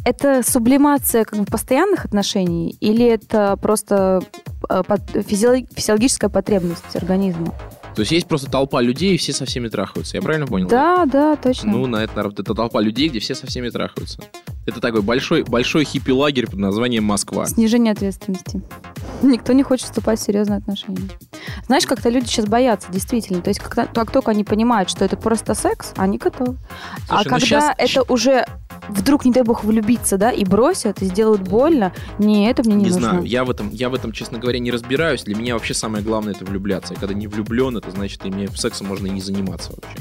это 0.05 0.41
сублимация 0.43 1.25
как 1.25 1.39
бы 1.39 1.45
постоянных 1.45 2.05
отношений 2.05 2.75
или 2.79 3.05
это 3.05 3.57
просто 3.61 4.21
физиологическая 4.67 6.29
потребность 6.29 6.95
организма? 6.95 7.53
То 7.95 8.01
есть 8.01 8.11
есть 8.11 8.27
просто 8.27 8.49
толпа 8.49 8.81
людей, 8.81 9.13
и 9.13 9.17
все 9.17 9.33
со 9.33 9.45
всеми 9.45 9.67
трахаются. 9.67 10.17
Я 10.17 10.23
правильно 10.23 10.47
понял? 10.47 10.67
Да, 10.67 11.05
да, 11.05 11.35
точно. 11.35 11.71
Ну, 11.71 11.85
на 11.85 11.97
это, 11.97 12.21
это 12.37 12.55
толпа 12.55 12.81
людей, 12.81 13.07
где 13.07 13.19
все 13.19 13.35
со 13.35 13.45
всеми 13.45 13.69
трахаются. 13.69 14.19
Это 14.65 14.79
такой 14.79 15.01
большой, 15.01 15.43
большой 15.43 15.83
хиппи-лагерь 15.83 16.47
под 16.47 16.57
названием 16.59 17.03
Москва. 17.03 17.45
Снижение 17.45 17.91
ответственности. 17.91 18.61
Никто 19.21 19.53
не 19.53 19.61
хочет 19.61 19.85
вступать 19.85 20.19
в 20.19 20.23
серьезные 20.23 20.57
отношения. 20.57 21.09
Знаешь, 21.67 21.85
как-то 21.85 22.09
люди 22.09 22.25
сейчас 22.25 22.45
боятся, 22.45 22.91
действительно. 22.91 23.41
То 23.41 23.49
есть, 23.49 23.59
как, 23.59 23.93
как 23.93 24.11
только 24.11 24.31
они 24.31 24.43
понимают, 24.43 24.89
что 24.89 25.05
это 25.05 25.15
просто 25.15 25.53
секс, 25.53 25.93
они 25.97 26.17
готовы. 26.17 26.57
а 27.09 27.21
Слушай, 27.21 27.23
ну 27.25 27.29
когда 27.29 27.45
щас- 27.45 27.75
это 27.77 28.11
уже 28.11 28.45
вдруг, 28.89 29.25
не 29.25 29.31
дай 29.31 29.43
бог, 29.43 29.63
влюбиться, 29.63 30.17
да, 30.17 30.31
и 30.31 30.43
бросят, 30.45 31.01
и 31.01 31.05
сделают 31.05 31.41
больно, 31.41 31.93
не, 32.19 32.49
это 32.49 32.63
мне 32.63 32.75
не, 32.75 32.83
Не 32.85 32.89
нужно. 32.89 33.09
знаю, 33.09 33.23
я 33.23 33.43
в 33.45 33.49
этом, 33.49 33.69
я 33.69 33.89
в 33.89 33.93
этом, 33.93 34.11
честно 34.11 34.39
говоря, 34.39 34.59
не 34.59 34.71
разбираюсь. 34.71 35.23
Для 35.23 35.35
меня 35.35 35.53
вообще 35.53 35.73
самое 35.73 36.03
главное 36.03 36.33
это 36.33 36.45
влюбляться. 36.45 36.93
Я 36.93 36.99
когда 36.99 37.13
не 37.13 37.27
влюблен, 37.27 37.77
это 37.77 37.91
значит, 37.91 38.25
и 38.25 38.29
мне 38.29 38.47
сексом 38.49 38.87
можно 38.87 39.07
и 39.07 39.11
не 39.11 39.21
заниматься 39.21 39.71
вообще. 39.71 39.97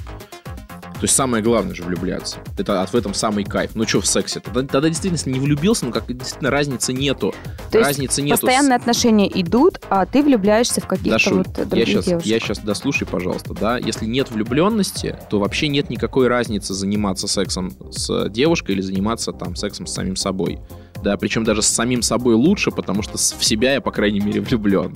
То 1.02 1.06
есть 1.06 1.16
самое 1.16 1.42
главное 1.42 1.74
же 1.74 1.82
влюбляться. 1.82 2.38
Это 2.56 2.80
от 2.80 2.92
в 2.92 2.94
этом 2.94 3.12
самый 3.12 3.42
кайф. 3.42 3.72
Ну 3.74 3.84
что 3.88 4.00
в 4.00 4.06
сексе? 4.06 4.38
Тогда, 4.38 4.62
тогда 4.62 4.88
действительно, 4.88 5.34
не 5.34 5.40
влюбился, 5.40 5.84
ну 5.84 5.90
как 5.90 6.06
действительно 6.06 6.48
разницы 6.52 6.92
нету. 6.92 7.34
То 7.72 7.78
есть 7.78 7.88
разницы 7.88 8.22
нету. 8.22 8.42
Постоянные 8.42 8.76
отношения 8.76 9.28
идут, 9.28 9.80
а 9.90 10.06
ты 10.06 10.22
влюбляешься 10.22 10.80
в 10.80 10.86
каких-то 10.86 11.10
Дашуль, 11.10 11.38
вот 11.38 11.58
я 11.58 11.64
других 11.64 11.88
сейчас, 11.88 12.04
девушек. 12.04 12.26
я 12.28 12.38
сейчас 12.38 12.58
дослушай, 12.60 13.04
пожалуйста, 13.04 13.52
да. 13.52 13.78
Если 13.78 14.06
нет 14.06 14.30
влюбленности, 14.30 15.18
то 15.28 15.40
вообще 15.40 15.66
нет 15.66 15.90
никакой 15.90 16.28
разницы 16.28 16.72
заниматься 16.72 17.26
сексом 17.26 17.72
с 17.90 18.28
девушкой 18.28 18.76
или 18.76 18.80
заниматься 18.80 19.32
там 19.32 19.56
сексом 19.56 19.88
с 19.88 19.94
самим 19.94 20.14
собой. 20.14 20.60
Да, 21.02 21.16
причем 21.16 21.42
даже 21.44 21.62
с 21.62 21.66
самим 21.66 22.00
собой 22.02 22.34
лучше, 22.34 22.70
потому 22.70 23.02
что 23.02 23.18
в 23.18 23.44
себя 23.44 23.74
я, 23.74 23.80
по 23.80 23.90
крайней 23.90 24.20
мере, 24.20 24.40
влюблен. 24.40 24.94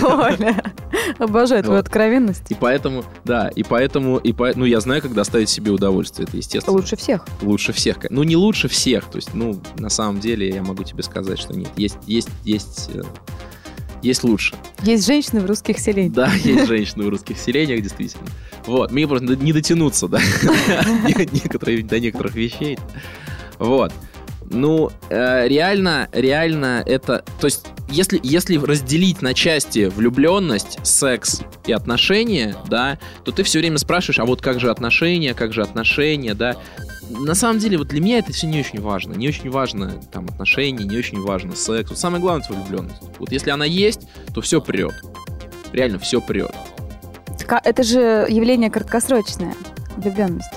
Коля. 0.00 0.62
Обожаю 1.18 1.62
твою 1.64 1.80
откровенность. 1.80 2.50
И 2.50 2.54
поэтому, 2.54 3.04
да, 3.24 3.48
и 3.48 3.62
поэтому, 3.62 4.18
и 4.18 4.32
по, 4.32 4.52
ну, 4.54 4.64
я 4.64 4.80
знаю, 4.80 5.02
как 5.02 5.12
доставить 5.12 5.48
себе 5.48 5.72
удовольствие, 5.72 6.26
это 6.28 6.36
естественно. 6.36 6.76
Лучше 6.76 6.96
всех. 6.96 7.26
Лучше 7.42 7.72
всех. 7.72 7.98
Ну, 8.10 8.22
не 8.22 8.36
лучше 8.36 8.68
всех, 8.68 9.06
то 9.06 9.16
есть, 9.16 9.34
ну, 9.34 9.60
на 9.76 9.88
самом 9.88 10.20
деле, 10.20 10.48
я 10.48 10.62
могу 10.62 10.84
тебе 10.84 11.02
сказать, 11.02 11.38
что 11.38 11.52
нет. 11.54 11.70
Есть, 11.76 11.98
есть, 12.06 12.28
есть, 12.44 12.90
э, 12.94 13.02
есть 14.02 14.22
лучше. 14.22 14.54
Есть 14.82 15.06
женщины 15.06 15.40
в 15.40 15.46
русских 15.46 15.78
селениях. 15.78 16.12
Да, 16.12 16.32
есть 16.32 16.66
женщины 16.68 17.04
в 17.04 17.08
русских 17.08 17.38
селениях, 17.38 17.82
действительно. 17.82 18.26
Вот, 18.66 18.92
мне 18.92 19.08
просто 19.08 19.34
не 19.34 19.52
дотянуться, 19.52 20.06
да, 20.08 20.20
до 21.08 22.00
некоторых 22.00 22.34
вещей. 22.34 22.78
Вот. 23.58 23.92
Ну, 24.50 24.90
э, 25.10 25.48
реально, 25.48 26.08
реально 26.12 26.82
это... 26.86 27.24
То 27.40 27.46
есть, 27.46 27.66
если, 27.88 28.20
если 28.22 28.56
разделить 28.56 29.22
на 29.22 29.34
части 29.34 29.86
влюбленность, 29.86 30.78
секс 30.82 31.42
и 31.66 31.72
отношения, 31.72 32.56
да, 32.68 32.98
то 33.24 33.32
ты 33.32 33.42
все 33.42 33.58
время 33.58 33.78
спрашиваешь, 33.78 34.18
а 34.18 34.24
вот 34.24 34.42
как 34.42 34.60
же 34.60 34.70
отношения, 34.70 35.34
как 35.34 35.52
же 35.52 35.62
отношения, 35.62 36.34
да. 36.34 36.56
На 37.10 37.34
самом 37.34 37.58
деле, 37.58 37.78
вот 37.78 37.88
для 37.88 38.00
меня 38.00 38.18
это 38.18 38.32
все 38.32 38.46
не 38.46 38.60
очень 38.60 38.80
важно. 38.80 39.12
Не 39.14 39.28
очень 39.28 39.50
важно 39.50 40.00
там 40.12 40.26
отношения, 40.26 40.84
не 40.84 40.96
очень 40.96 41.20
важно 41.20 41.54
секс. 41.54 41.90
Вот 41.90 41.98
самое 41.98 42.20
главное 42.20 42.44
это 42.46 42.54
влюбленность. 42.54 43.02
Вот 43.18 43.30
если 43.30 43.50
она 43.50 43.64
есть, 43.64 44.00
то 44.34 44.40
все 44.40 44.60
прет. 44.60 44.94
Реально 45.72 45.98
все 45.98 46.20
прет. 46.20 46.54
Это 47.64 47.82
же 47.82 48.26
явление 48.28 48.70
краткосрочное, 48.70 49.54
влюбленность. 49.96 50.48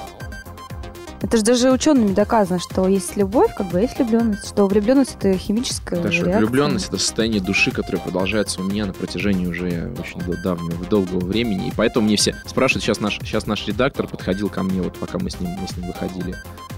Это 1.22 1.38
же 1.38 1.44
даже 1.44 1.72
учеными 1.72 2.14
доказано, 2.14 2.60
что 2.60 2.88
есть 2.88 3.18
любовь, 3.18 3.54
как 3.56 3.70
бы 3.70 3.80
а 3.80 3.82
есть 3.82 3.98
влюбленность, 3.98 4.48
что 4.48 4.68
влюбленность 4.68 5.16
это 5.20 5.38
химическая 5.38 6.00
что 6.00 6.26
реакция. 6.26 6.38
влюбленность 6.38 6.88
это 6.90 6.98
состояние 6.98 7.42
души, 7.42 7.72
которое 7.72 7.98
продолжается 7.98 8.62
у 8.62 8.64
меня 8.64 8.86
на 8.86 8.94
протяжении 8.94 9.48
уже 9.48 9.92
очень 9.98 10.20
давнего, 10.44 10.86
долгого 10.86 11.26
времени. 11.26 11.70
И 11.70 11.74
поэтому 11.76 12.06
мне 12.06 12.18
все 12.18 12.36
спрашивают, 12.46 12.84
сейчас 12.84 13.00
наш, 13.00 13.18
сейчас 13.20 13.48
наш 13.48 13.68
редактор 13.68 14.08
подходил 14.08 14.50
ко 14.50 14.62
мне, 14.62 14.82
вот 14.82 14.98
пока 14.98 15.18
мы 15.18 15.30
с 15.30 15.40
ним, 15.40 15.52
мы 15.60 15.68
с 15.68 15.76
ним 15.76 15.88
выходили 15.88 16.36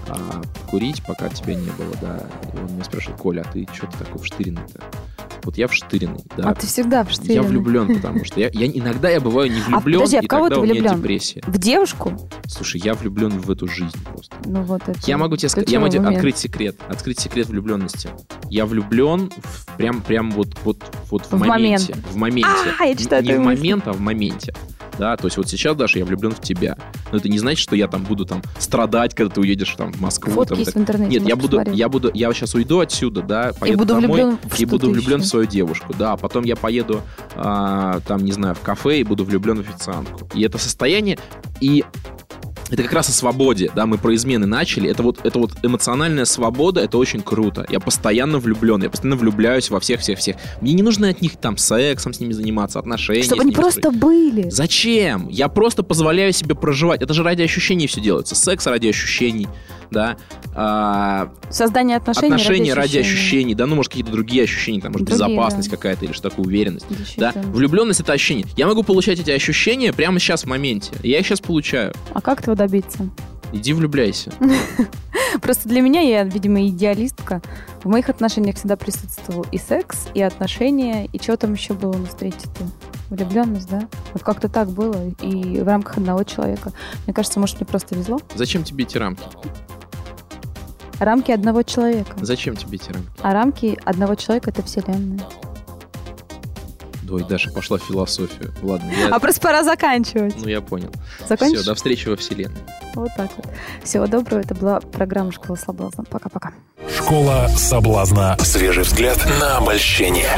а, 0.08 0.42
курить, 0.70 1.02
пока 1.04 1.28
тебя 1.28 1.54
не 1.54 1.70
было, 1.70 1.94
да. 2.00 2.20
И 2.54 2.56
он 2.56 2.72
меня 2.72 2.84
спрашивает, 2.84 3.20
Коля, 3.20 3.44
а 3.46 3.52
ты 3.52 3.68
что 3.74 3.86
ты 3.86 3.98
такой 3.98 4.22
вштыренный-то? 4.22 4.82
Вот 5.42 5.56
я 5.56 5.68
вштыренный, 5.68 6.24
да. 6.36 6.50
А 6.50 6.54
ты 6.54 6.66
всегда 6.66 7.04
в 7.04 7.10
я 7.24 7.42
влюблен, 7.42 7.96
потому 7.96 8.24
что 8.24 8.40
я, 8.40 8.50
я 8.52 8.66
иногда 8.66 9.08
я 9.08 9.20
бываю 9.20 9.50
не 9.50 9.60
влюблен, 9.60 10.00
подожди, 10.00 10.16
а 10.16 10.20
в 10.20 10.24
и 10.24 10.26
кого 10.26 10.48
тогда 10.48 10.54
ты 10.56 10.60
у 10.60 10.64
меня 10.64 10.80
влюблен? 10.80 10.96
депрессия. 11.00 11.42
В 11.46 11.58
девушку? 11.58 12.30
Слушай, 12.46 12.80
я 12.84 12.94
влюблен 12.94 13.30
в 13.30 13.50
эту 13.50 13.66
жизнь 13.66 13.96
просто. 14.12 14.36
Ну 14.44 14.62
вот 14.62 14.82
это. 14.86 14.98
Я 15.06 15.18
могу 15.18 15.36
тебе 15.36 15.48
сказать, 15.48 15.70
я 15.70 15.80
могу 15.80 15.92
тебе 15.92 16.06
открыть 16.06 16.38
секрет, 16.38 16.76
открыть 16.88 17.20
секрет 17.20 17.48
влюбленности. 17.48 18.10
Я 18.50 18.66
влюблен 18.66 19.30
в, 19.30 19.76
прям, 19.76 20.02
прям 20.02 20.30
вот, 20.32 20.48
вот, 20.64 20.78
вот 21.10 21.22
в, 21.26 21.30
В 21.30 21.38
моменте, 21.38 21.94
в 22.10 22.16
моменте. 22.16 22.48
А, 22.78 22.84
я 22.84 22.96
читаю 22.96 23.24
не 23.24 23.34
в 23.34 23.40
момент, 23.40 23.86
а 23.86 23.92
в 23.92 24.00
моменте. 24.00 24.54
Да, 24.98 25.16
то 25.16 25.28
есть 25.28 25.38
вот 25.38 25.48
сейчас, 25.48 25.76
Даша, 25.76 25.98
я 25.98 26.04
влюблен 26.04 26.32
в 26.32 26.40
тебя. 26.40 26.76
Но 27.10 27.16
это 27.16 27.28
не 27.28 27.38
значит, 27.38 27.60
что 27.62 27.74
я 27.74 27.88
там 27.88 28.02
буду 28.02 28.26
там 28.26 28.42
страдать, 28.58 29.14
когда 29.14 29.32
ты 29.32 29.40
уедешь 29.40 29.74
там 29.74 29.92
в 29.92 30.00
Москву. 30.00 30.32
Фотки 30.32 30.50
там, 30.50 30.58
есть 30.58 30.72
так. 30.72 30.76
в 30.76 30.80
интернете. 30.82 31.18
Нет, 31.18 31.28
я 31.28 31.36
буду, 31.36 31.56
посмотреть. 31.56 31.78
я 31.78 31.88
буду, 31.88 32.10
я 32.12 32.32
сейчас 32.34 32.54
уйду 32.54 32.80
отсюда, 32.80 33.22
да, 33.22 33.52
поеду 33.58 33.78
буду 33.78 33.94
домой, 33.94 34.08
влюблен 34.08 34.38
в 34.42 34.60
и 34.60 34.64
буду 34.66 34.90
влюблен 34.90 35.18
еще. 35.18 35.26
в 35.26 35.30
свою 35.30 35.46
девушку, 35.46 35.94
да, 35.98 36.12
а 36.12 36.16
потом 36.18 36.44
я 36.44 36.54
поеду, 36.54 37.00
а, 37.34 38.00
там, 38.00 38.24
не 38.24 38.32
знаю, 38.32 38.54
в 38.54 38.60
кафе 38.60 39.00
и 39.00 39.04
буду 39.04 39.24
влюблен 39.24 39.56
в 39.56 39.60
официантку. 39.60 40.28
И 40.34 40.42
это 40.42 40.58
состояние, 40.58 41.18
и 41.62 41.84
это 42.70 42.82
как 42.82 42.92
раз 42.92 43.08
о 43.08 43.12
свободе, 43.12 43.70
да, 43.74 43.86
мы 43.86 43.98
про 43.98 44.14
измены 44.14 44.46
начали. 44.46 44.88
Это 44.90 45.02
вот, 45.02 45.20
это 45.24 45.38
вот 45.38 45.52
эмоциональная 45.62 46.24
свобода, 46.24 46.80
это 46.80 46.98
очень 46.98 47.20
круто. 47.20 47.66
Я 47.68 47.80
постоянно 47.80 48.38
влюблен, 48.38 48.82
я 48.82 48.90
постоянно 48.90 49.16
влюбляюсь 49.16 49.70
во 49.70 49.80
всех-всех-всех. 49.80 50.36
Мне 50.60 50.72
не 50.74 50.82
нужно 50.82 51.08
от 51.08 51.20
них 51.20 51.36
там 51.36 51.56
сексом 51.56 52.12
с 52.12 52.20
ними 52.20 52.32
заниматься, 52.32 52.78
отношениями. 52.78 53.26
Чтобы 53.26 53.42
они 53.42 53.52
просто 53.52 53.80
строить. 53.80 53.98
были. 53.98 54.50
Зачем? 54.50 55.28
Я 55.28 55.48
просто 55.48 55.82
позволяю 55.82 56.32
себе 56.32 56.54
проживать. 56.54 57.02
Это 57.02 57.12
же 57.14 57.22
ради 57.22 57.42
ощущений 57.42 57.86
все 57.86 58.00
делается. 58.00 58.34
Секс 58.34 58.66
ради 58.66 58.88
ощущений, 58.88 59.48
да. 59.90 60.16
А, 60.54 61.32
Создание 61.48 61.96
отношений, 61.96 62.34
отношения 62.34 62.74
ради 62.74 62.98
ощущений, 62.98 63.54
да, 63.54 63.66
ну, 63.66 63.76
может, 63.76 63.90
какие-то 63.90 64.12
другие 64.12 64.44
ощущения, 64.44 64.80
там, 64.80 64.92
может, 64.92 65.06
Другие, 65.06 65.28
безопасность 65.28 65.70
да. 65.70 65.76
какая-то 65.76 66.04
или 66.04 66.12
что 66.12 66.30
такое 66.30 66.46
уверенность. 66.46 66.86
Да, 67.16 67.32
влюбленность 67.34 68.00
это 68.00 68.12
ощущение. 68.12 68.46
Я 68.56 68.66
могу 68.66 68.82
получать 68.82 69.18
эти 69.18 69.30
ощущения 69.30 69.92
прямо 69.92 70.18
сейчас 70.18 70.42
в 70.42 70.46
моменте. 70.46 70.92
Я 71.02 71.18
их 71.20 71.26
сейчас 71.26 71.40
получаю. 71.40 71.92
А 72.12 72.20
как 72.20 72.40
этого 72.40 72.56
добиться? 72.60 73.08
Иди 73.52 73.72
влюбляйся. 73.72 74.30
Просто 75.40 75.68
для 75.68 75.80
меня, 75.80 76.02
я, 76.02 76.24
видимо, 76.24 76.66
идеалистка. 76.66 77.40
В 77.82 77.88
моих 77.88 78.10
отношениях 78.10 78.56
всегда 78.56 78.76
присутствовал 78.76 79.46
и 79.50 79.56
секс, 79.56 80.08
и 80.12 80.20
отношения, 80.20 81.06
и 81.06 81.18
что 81.18 81.36
там 81.38 81.54
еще 81.54 81.72
было 81.72 81.96
на 81.96 82.06
встрече-то? 82.06 82.64
Влюбленность, 83.08 83.68
да? 83.70 83.88
Вот 84.12 84.22
как-то 84.22 84.48
так 84.48 84.68
было, 84.68 85.08
и 85.22 85.60
в 85.60 85.66
рамках 85.66 85.96
одного 85.96 86.22
человека. 86.22 86.72
Мне 87.06 87.14
кажется, 87.14 87.40
может, 87.40 87.56
мне 87.56 87.66
просто 87.66 87.94
везло. 87.94 88.20
Зачем 88.34 88.62
тебе 88.62 88.84
эти 88.84 88.98
рамки? 88.98 89.24
Рамки 90.98 91.32
одного 91.32 91.62
человека. 91.62 92.14
Зачем 92.20 92.56
тебе 92.56 92.76
эти 92.76 92.92
рамки? 92.92 93.08
А 93.22 93.32
рамки 93.32 93.78
одного 93.84 94.16
человека— 94.16 94.50
это 94.52 94.62
вселенная. 94.62 95.26
Ой, 97.10 97.24
Даша 97.24 97.50
пошла 97.50 97.78
в 97.78 97.82
философию. 97.82 98.52
Ладно, 98.62 98.90
я... 98.90 99.08
А 99.08 99.18
просто 99.18 99.40
пора 99.40 99.64
заканчивать. 99.64 100.34
Ну, 100.38 100.48
я 100.48 100.60
понял. 100.60 100.90
Закончишь? 101.28 101.60
Все, 101.60 101.70
до 101.70 101.74
встречи 101.74 102.08
во 102.08 102.16
вселенной. 102.16 102.60
Вот 102.94 103.10
так 103.16 103.30
вот. 103.36 103.46
Всего 103.82 104.06
доброго. 104.06 104.40
Это 104.40 104.54
была 104.54 104.80
программа 104.80 105.32
«Школа 105.32 105.56
соблазна». 105.56 106.04
Пока-пока. 106.04 106.52
Школа 106.96 107.48
соблазна. 107.56 108.36
Свежий 108.40 108.84
взгляд 108.84 109.18
на 109.40 109.58
обольщение. 109.58 110.30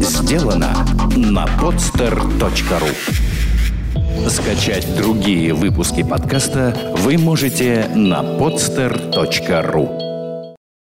Сделано 0.00 0.74
на 1.16 1.46
podster.ru 1.60 2.90
Скачать 4.28 4.96
другие 4.96 5.54
выпуски 5.54 6.02
подкаста 6.02 6.94
вы 6.98 7.16
можете 7.16 7.88
на 7.94 8.22
podster.ru 8.22 10.05